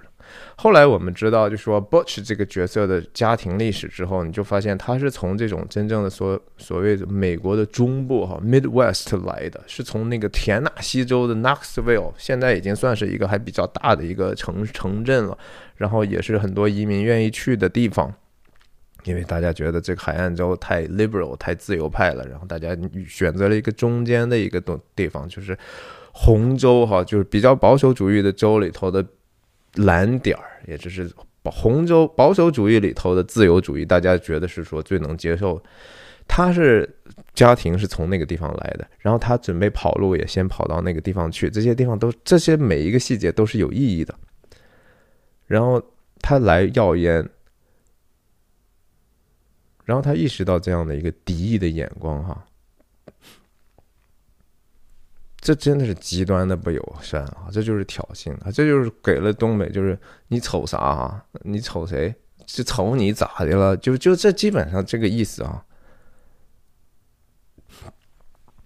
[0.62, 15.38] 后来我们知道，就说 Butch 这个角色的家庭历史之后，你就发现他是从这种真正的所所谓的美国的中部哈 Midwest 来的，是从那个田纳西州的 Knoxville，现在已经算是一个还比较大的一个城城镇了，
[15.76, 18.12] 然后也是很多移民愿意去的地方，
[19.04, 22.76] 因为大家觉得这个海岸州太 liberal 太自由派了，然后大家
[23.08, 25.56] 选择了一个中间的一个东地方，就是
[26.12, 29.02] 红州哈，就是比较保守主义的州里头的。
[29.74, 31.10] 蓝点儿，也就是
[31.44, 35.62] 红州保守主义里头的自由主义，大家觉得是说最能接受。
[36.28, 36.88] 他是
[37.34, 44.14] 家庭是从那个地方来的，然后他准备跑路也先跑到那个地方去，这些地方都这些每一个细节都是有意义的。
[45.46, 45.82] 然后
[46.20, 47.28] 他来要烟，
[49.84, 52.46] 然后他意识到这样的一个敌意的眼光，哈。
[55.40, 57.48] 这真的是极端的不友善啊！
[57.50, 58.50] 这就是挑衅啊！
[58.52, 61.24] 这就是给了东北，就是你瞅啥啊？
[61.40, 62.14] 你瞅谁？
[62.44, 63.76] 就瞅你咋的了？
[63.76, 65.64] 就就这基本上这个意思啊。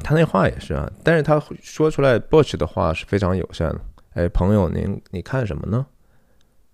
[0.00, 3.80] 他那话也是啊，但是他说出来 Bush 的话是非常友善的。
[4.14, 5.86] 哎，朋友，您你看什么呢？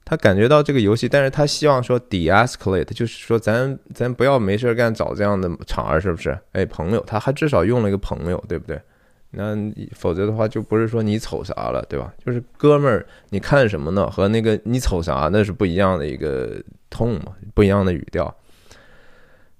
[0.05, 6.37] 他感觉到这个游戏，但是他希望说 de-escalate，就是说咱咱不要没事干找这样的茬儿，是不是？
[6.53, 8.81] 哎，朋友，他还至少用了一个朋友，对不对？
[9.33, 9.55] 那
[9.93, 12.13] 否则的话，就不是说你瞅啥了，对吧？
[12.25, 14.11] 就是哥们儿，你看什么呢？
[14.11, 16.61] 和那个你瞅啥，那是不一样的一个
[16.91, 18.35] 痛嘛，不一样的语调。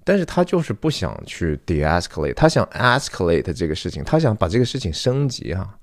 [0.03, 5.77] 但是他就是不想去 de-escalate，他想 escalate 这个事情，他想把这个事情升级哈。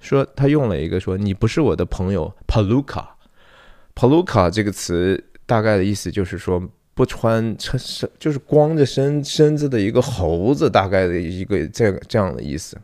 [0.00, 6.60] 说他用了一个说你不是我的朋友，paluka，paluka 这个词大概的意思就是说。
[7.00, 12.76] 不穿身身就是光着身身子的一个猴子，大概的一个这个这样的意思。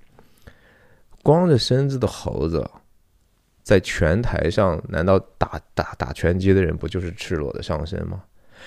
[1.22, 2.66] 光着身子的猴子，
[3.62, 8.22] 在拳台上，难道打打打拳击的人不就是赤裸的上身吗？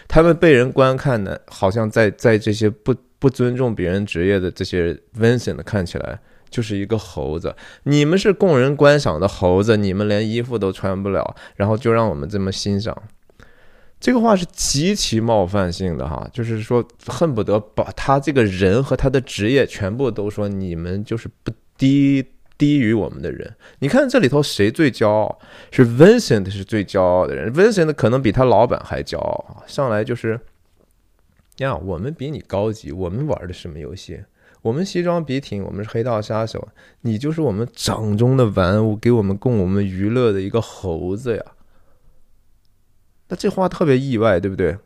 [0.07, 6.19] 他们被人观看的，好像在在这些不不尊重别人职业的这些 Vincent 看起来
[6.51, 7.55] 就是一个猴子。
[7.81, 12.95] 你们是供人观赏的猴子，你们连衣服都穿不了，然后就让我们这么欣赏。
[13.99, 22.25] 这个话是极其冒犯性的哈，就是说恨不得把他这个人和他的职业全部都说你们就是不低
[22.57, 23.53] 低于我们的人。
[23.79, 25.39] 你看这里头谁最骄傲？
[25.71, 29.67] 是 Vincent 是最骄傲的人，Vincent 可能比他老板还骄傲啊。
[29.67, 30.39] 上来就是
[31.57, 34.21] 呀，我们比你高级，我们玩的什么游戏？
[34.61, 36.67] 我们西装笔挺，我们是黑道杀手，
[37.01, 41.43] 你就是我们掌中的玩物，给我们供我们娱乐的一个猴子呀。
[43.29, 44.77] 那这话特别意外，对不对？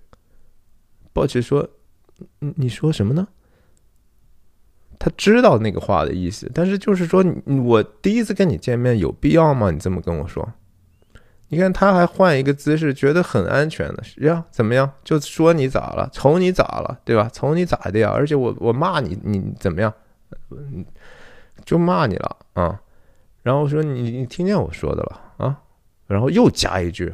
[1.12, 1.68] 鲍奇说
[2.40, 3.28] ：“你你说什么呢？”
[5.00, 7.26] 他知道那个话的意思，但是就是说，
[7.66, 9.72] 我第一次跟你见面，有必要吗？
[9.72, 10.54] 你这么跟我说？
[11.50, 14.46] 你看，他还换一个姿势，觉得很安全的呀？
[14.50, 14.92] 怎么样？
[15.04, 16.10] 就说你咋了？
[16.12, 17.00] 瞅你咋了？
[17.04, 17.30] 对吧？
[17.34, 18.12] 瞅你咋的呀？
[18.12, 19.94] 而且我我骂你，你怎么样？
[21.66, 22.82] 就骂你了啊！
[23.42, 25.62] 然后说你你听见我说的了啊？
[26.08, 27.14] 然后又加一句。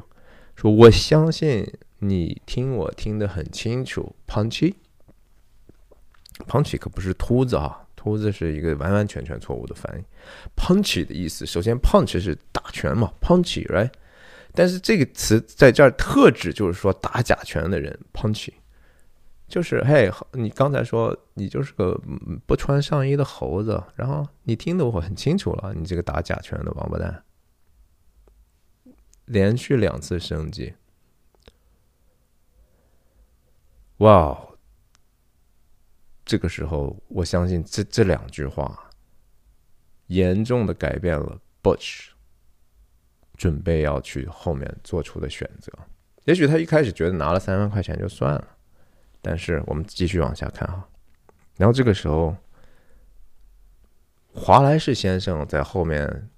[0.59, 1.65] 说我相信
[1.99, 10.03] 你听我听得很清楚，punchy，punchy 可不是秃子啊，秃子是一个完完全全错误的翻译。
[10.57, 13.89] punchy 的意思，首先 punch 是打拳嘛，punchy，right？
[14.51, 18.51] 但是这个词在这儿特指就是说打假拳的人，punchy，
[19.47, 21.97] 就是嘿，你刚才说你就是个
[22.45, 27.23] 不穿上衣的猴子，然后你听得我很清楚了，你这个打假拳的王八蛋。
[29.29, 30.73] 连续两次升级，
[33.97, 34.35] 哇！
[36.25, 38.91] 这个时候，我相信这这两句话
[40.07, 42.07] 严重的改变了 Butch
[43.37, 45.71] 准备要去后面做出的选择。
[46.25, 48.47] 也许他一开始觉得拿了三万块钱就算了，
[49.21, 50.89] 但是我们继续往下看哈。
[51.55, 52.35] 然后这个时候，
[54.33, 56.31] 华莱士先生在后面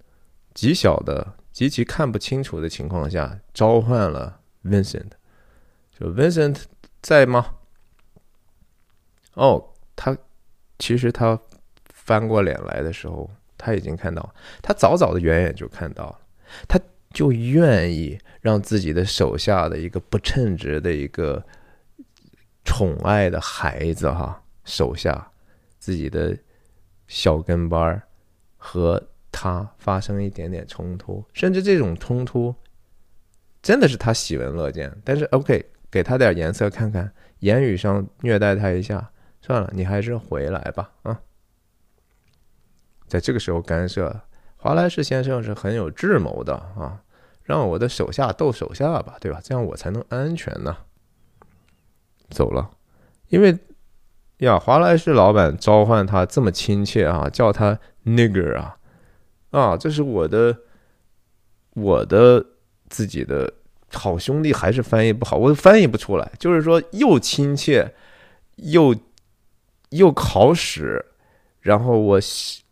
[0.53, 1.35] 极小的。
[1.51, 5.11] 极其看不清楚的情况下，召唤了 Vincent，
[5.99, 6.63] 就 Vincent
[7.01, 7.55] 在吗？
[9.33, 10.17] 哦，他
[10.79, 11.37] 其实他
[11.89, 16.19] 翻过脸来的时候，他已经看到，他早早的远远就看到了，
[16.69, 16.79] 他
[17.13, 21.45] 就愿意让自己的手下的一个不称职的一个
[22.63, 25.31] 宠爱的孩子哈，手下
[25.79, 26.37] 自己的
[27.07, 28.03] 小跟班儿
[28.55, 29.09] 和。
[29.31, 32.53] 他发生一点点冲突，甚至这种冲突
[33.61, 34.91] 真的是他喜闻乐见。
[35.05, 40.91] 但是，OK，给他点颜色看看，言语上虐待他一下，算了，你还是回来吧。
[41.03, 41.19] 啊，
[43.07, 44.21] 在这个时候干涉，
[44.57, 47.01] 华莱士先生是很有智谋的啊，
[47.43, 49.39] 让我的手下斗手下吧，对吧？
[49.43, 50.77] 这样我才能安全呢。
[52.29, 52.71] 走了，
[53.29, 53.57] 因为
[54.37, 58.77] 呀，华莱士老板召唤他这么亲切啊，叫他 nigger 啊。
[59.51, 60.57] 啊，这是我的，
[61.73, 62.45] 我的
[62.89, 63.53] 自己的
[63.91, 66.31] 好兄弟，还是翻译不好，我翻译不出来。
[66.39, 67.93] 就是说，又亲切，
[68.55, 68.95] 又
[69.89, 71.05] 又考屎，
[71.59, 72.19] 然后我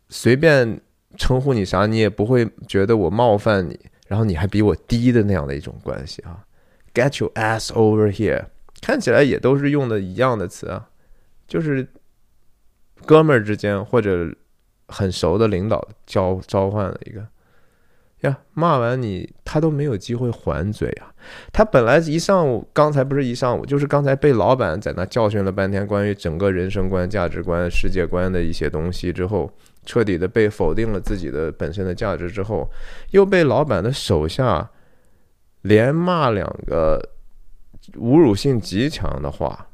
[0.08, 0.80] 随便
[1.18, 3.78] 称呼你啥，你也不会觉得我冒犯你，
[4.08, 6.46] 然后你还比我低的那样的一种关系啊。
[6.94, 8.46] Get your ass over here，
[8.82, 10.90] 看起来也都是用的一样的词啊，
[11.48, 11.88] 就是
[13.06, 14.34] 哥们儿之间或者
[14.90, 17.26] 很熟的领导交召唤了一个
[18.22, 21.14] 呀，骂完你他都没有机会还嘴啊。
[21.54, 29.50] 他本来一上午，刚才不是一上午，就是刚才被老板在那教训了半天，关于整个人生观、价值观、世界观的一些东西之后，
[29.86, 32.70] 彻底的被否定了自己的本身的价值之后，
[33.12, 34.70] 又被老板的手下
[35.62, 37.02] 连骂两个
[37.94, 39.68] 侮辱性极强的话。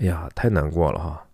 [0.00, 1.26] 哎呀，太难过了哈！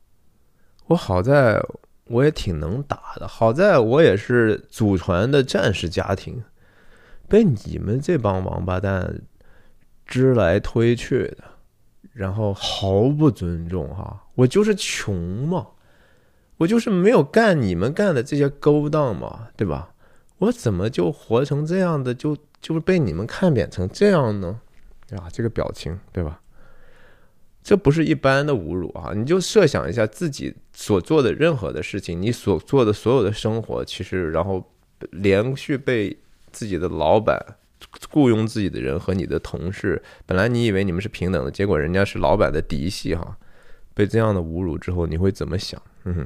[0.87, 1.61] 我好在
[2.07, 6.43] 我也挺能打的，好在我也是祖传的战士家庭。
[7.27, 9.23] 被你们这帮王八蛋
[10.05, 11.45] 支来推去的，
[12.13, 14.23] 然后毫不尊重哈！
[14.35, 15.17] 我就是穷
[15.49, 15.67] 嘛，
[16.59, 19.95] 我就是没有干你们干的这些勾当嘛，对吧？
[20.39, 24.61] 我怎么就活成这样的，就就是被你们看扁成这样呢？
[25.11, 26.39] 呀，这个表情，对吧？
[27.65, 29.13] 这不是一般的侮辱啊！
[29.13, 34.71] 你就设想一下自己所做的任何的事情，你所做的所有的生活，其实然后
[35.11, 36.17] 连续被。
[36.55, 37.37] 自己的老板
[38.09, 43.37] 雇佣自己的人和你的同事，本来你以为你们是平等的，结果人家是老板的嫡系哈，
[43.93, 45.83] 被这样的侮辱之后，你会怎么想？
[46.05, 46.25] 嗯，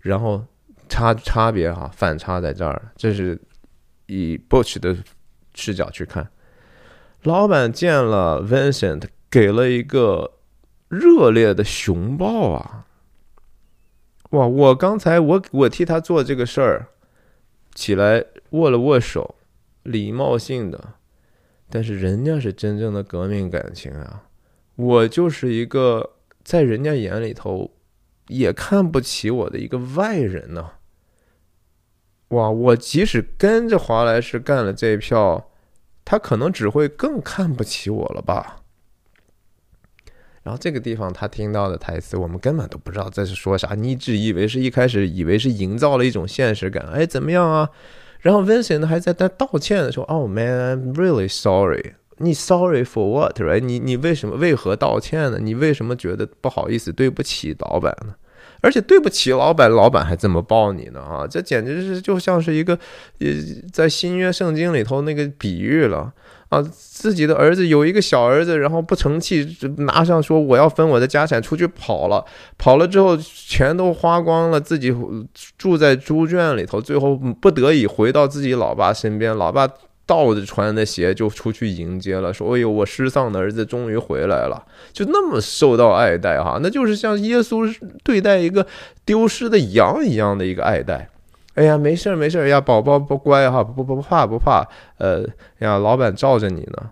[0.00, 0.44] 然后
[0.88, 3.40] 差差别哈，反差在这儿，这是
[4.06, 4.96] 以 Butch 的
[5.54, 6.28] 视角去看，
[7.22, 10.38] 老板见了 Vincent，给了一个
[10.88, 12.86] 热烈的熊抱啊！
[14.30, 16.88] 哇，我刚才我我替他做这个事儿。
[17.72, 19.36] 起来握了握手，
[19.84, 20.94] 礼貌性的，
[21.70, 24.24] 但是人家是真正的革命感情啊！
[24.74, 27.70] 我就是一个在人家眼里头
[28.26, 30.72] 也看不起我的一个外人呢。
[32.30, 35.48] 哇，我即使跟着华莱士干了这一票，
[36.04, 38.59] 他可能只会更看不起我了吧？
[40.50, 43.72] 然后这个地方他听到的台词，我们根本都不知道这是说啥。
[43.76, 47.70] 你只以为是一开始以为是营造了一种现实感，哎，怎么样啊？
[48.18, 51.92] 然后 Vincent 还在他道歉的时候，Oh man, I'm really sorry。
[52.16, 55.38] 你 sorry for what 你你为什么为何道歉呢？
[55.40, 58.16] 你为什么觉得不好意思、对不起老板呢？
[58.60, 61.00] 而且对不起老板，老板还这么抱你呢？
[61.00, 62.76] 啊，这简直是就像是一个
[63.20, 63.28] 呃，
[63.72, 66.12] 在新约圣经里头那个比喻了。
[66.50, 72.24] 啊，自己的儿子有一个小儿子，然后不成器，拿上说我要分我的家产，出去跑了，
[72.58, 74.92] 跑了之后全都花光了，自己
[75.56, 79.68] 住在猪圈里头，最后不得已回到自己老爸身边，老爸
[80.04, 84.60] 倒着穿的鞋就出去迎接了，说：“哎呦，我失丧的儿子终于回来了，
[84.92, 87.72] 就那么受到爱戴哈，那就是像耶稣
[88.02, 88.66] 对待一个
[89.04, 91.10] 丢失的羊一样的一个爱戴。”
[91.60, 94.66] 哎呀，没事儿没事儿呀，宝宝不乖哈，不不不怕不怕，
[94.96, 95.22] 呃
[95.58, 96.90] 呀，老板罩着你呢。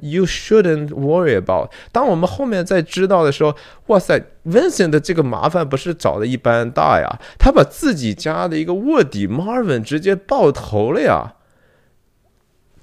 [0.00, 1.72] You shouldn't worry about。
[1.90, 3.52] 当我们后面再知道的时候，
[3.88, 11.34] 哇塞，Vincent 的这个麻烦不是找的一般大呀，他把自己家的一个卧底 Marvin 直接爆头了呀。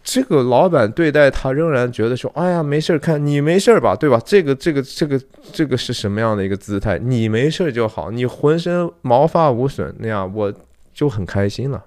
[0.03, 4.21] 这个老板对待他仍然觉得说，哎呀，没事儿，看你没事儿吧，对吧？
[4.25, 5.21] 这个这个这个
[5.53, 6.99] 这个是什么样的一个姿态？
[6.99, 10.53] 你没事儿就好，你浑身毛发无损那样，我。
[10.99, 11.85] 就很开心了，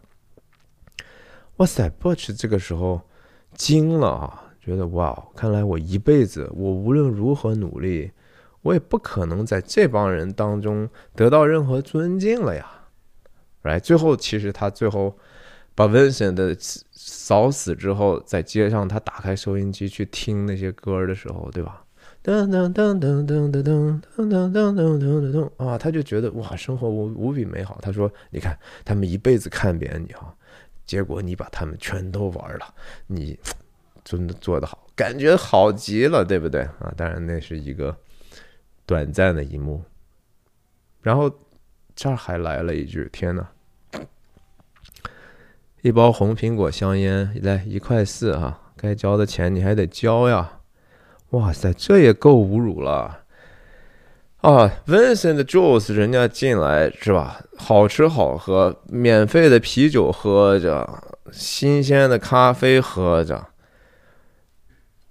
[1.59, 3.03] 哇塞！Butch 这个时候
[3.53, 8.11] 惊了啊，觉得哇，看来我一辈子，我无论如何努力，
[8.63, 12.89] 我也不可能在这帮人当中得到任何尊敬了呀。
[13.65, 15.15] 来，最后其实他最后
[15.75, 16.57] 把 Vincent 的
[16.91, 21.85] 扫死之后，在街上他打开收音机去听那些歌的时候，对吧？
[22.24, 25.77] 噔噔噔噔噔噔噔噔噔噔噔噔噔啊！
[25.77, 27.78] 他就觉得哇，生活无无比美好。
[27.82, 30.32] 他说：“你看，他们一辈子看扁你哈，
[30.86, 32.74] 结果你把他们全都玩了，
[33.09, 33.36] 你
[34.05, 36.94] 真的做得好，感觉好极了，对不对啊？
[36.97, 37.97] 当然，那是一个
[38.86, 39.82] 短暂的一幕。
[41.01, 41.28] 然后
[41.97, 43.51] 这儿还来了一句：天哪！
[45.81, 50.61] 一包红苹果香烟来一块四哈，该交的钱你还得交呀。”
[51.33, 53.25] 哇塞，这也够侮辱了
[54.43, 57.43] 啊！Vincent Jules 人家进来是吧？
[57.57, 63.47] 好吃好喝，免费的啤酒喝着，新鲜的咖啡喝着，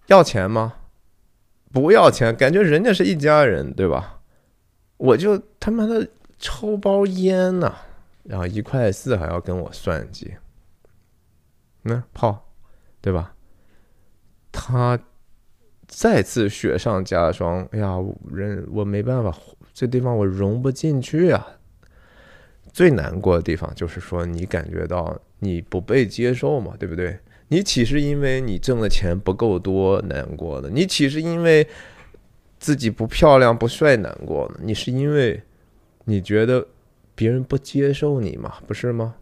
[0.08, 0.76] 要钱吗？
[1.72, 4.20] 不要钱，感觉人家是一家人，对吧？
[4.98, 6.08] 我就他妈的
[6.38, 7.74] 抽包烟呢，
[8.26, 10.36] 然后一块四还要跟我算计，
[11.82, 12.48] 那泡，
[13.02, 13.34] 对吧？
[14.52, 15.00] 他。
[15.94, 17.98] 再次雪上加霜，哎呀，
[18.32, 19.38] 人我没办法，
[19.74, 21.46] 这地方我融不进去啊。
[22.72, 27.20] 最难过的地方就是说，你感觉到你不被接受嘛，对不对？
[27.50, 30.70] 你岂是因为你挣的钱不够多难过的？
[30.70, 31.68] 你岂是因为
[32.58, 34.62] 自己不漂亮不帅难过呢？
[34.64, 35.44] 你是因为
[36.06, 36.66] 你觉得
[37.14, 39.16] 别人不接受你嘛，不是吗？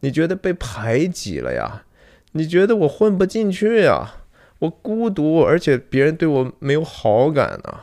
[0.00, 1.84] 你觉得被排挤了呀？
[2.32, 4.23] 你觉得我混不进去呀？
[4.58, 7.80] 我孤独，而且别人对我没有好感呢？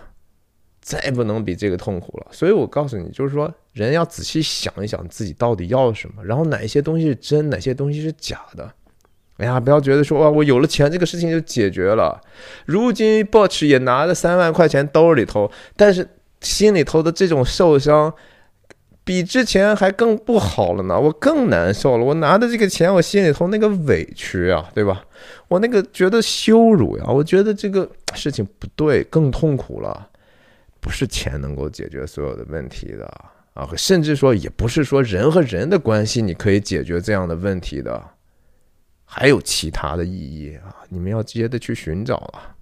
[0.81, 2.27] 再不能比这个痛苦了。
[2.31, 8.72] 所以我告诉你，就是说，人要仔细想一想自己到底要什么，然后哪些东西是真，哪些东西是假的。
[9.38, 12.19] 哎呀，不要觉得说哇，我有了钱，这个事情就解决了。
[12.65, 16.07] 如今 b o t c h 也拿着三万块钱兜里头，但是
[16.41, 18.11] 心里头的这种受伤，
[19.03, 20.99] 比之前还更不好了呢。
[20.99, 22.03] 我更难受了。
[22.06, 25.03] 我拿的这个钱，我心里头那个委屈啊，对吧？
[25.48, 30.10] 我那个觉得羞辱呀，我觉得这个事情不对，更痛苦了。
[30.80, 33.06] 不是钱能够解决所有的问题的
[33.53, 38.03] 啊，甚至说也不是说人和人的关系你可以解决这样的问题的。
[39.06, 40.73] 还有其他的意义啊！
[40.88, 42.56] 你们要接着去寻找啊！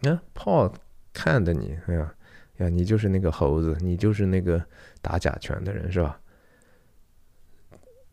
[0.00, 0.72] 你看，Paul
[1.12, 2.10] 看着你，哎呀
[2.56, 4.64] 呀，你就是那个猴子，你就是那个
[5.02, 6.18] 打假拳的人，是吧？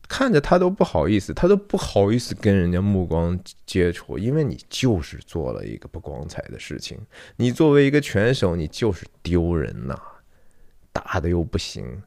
[0.10, 7.00] 看着他都不好意思，他都不好意思跟人家目光接触，因为你就是做了一个不光彩的事情。
[7.36, 9.96] 你作为一个拳手，你就是丢人呐！
[10.92, 12.02] 打的又不行，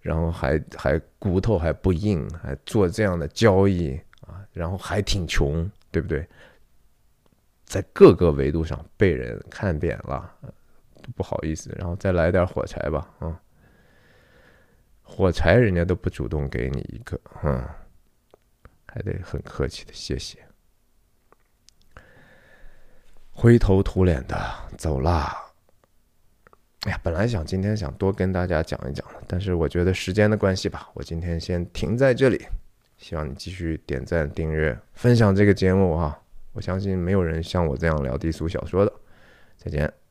[0.00, 4.44] 然后还还骨头还不硬，还做这样的交易啊。
[4.52, 6.26] 然后还挺穷，对不对？
[7.64, 10.28] 在各个维度上被人看扁了，
[11.14, 11.72] 不好意思。
[11.78, 13.40] 然后再来点火柴吧，啊，
[15.04, 17.64] 火柴人家都不主动给你一个，嗯，
[18.86, 20.38] 还得很客气的谢谢。
[23.30, 24.36] 灰头土脸的
[24.76, 25.36] 走啦。
[26.82, 32.44] 哎呀，本来想今天想多跟大家讲一讲的，但是我觉得时间的关系吧，我今天先停在这里。
[32.96, 36.18] 希望你继续点赞、订阅、分享这个节目哈！
[36.52, 38.92] 我相信没有人像我这样聊低俗小说的。
[39.56, 40.03] 再见。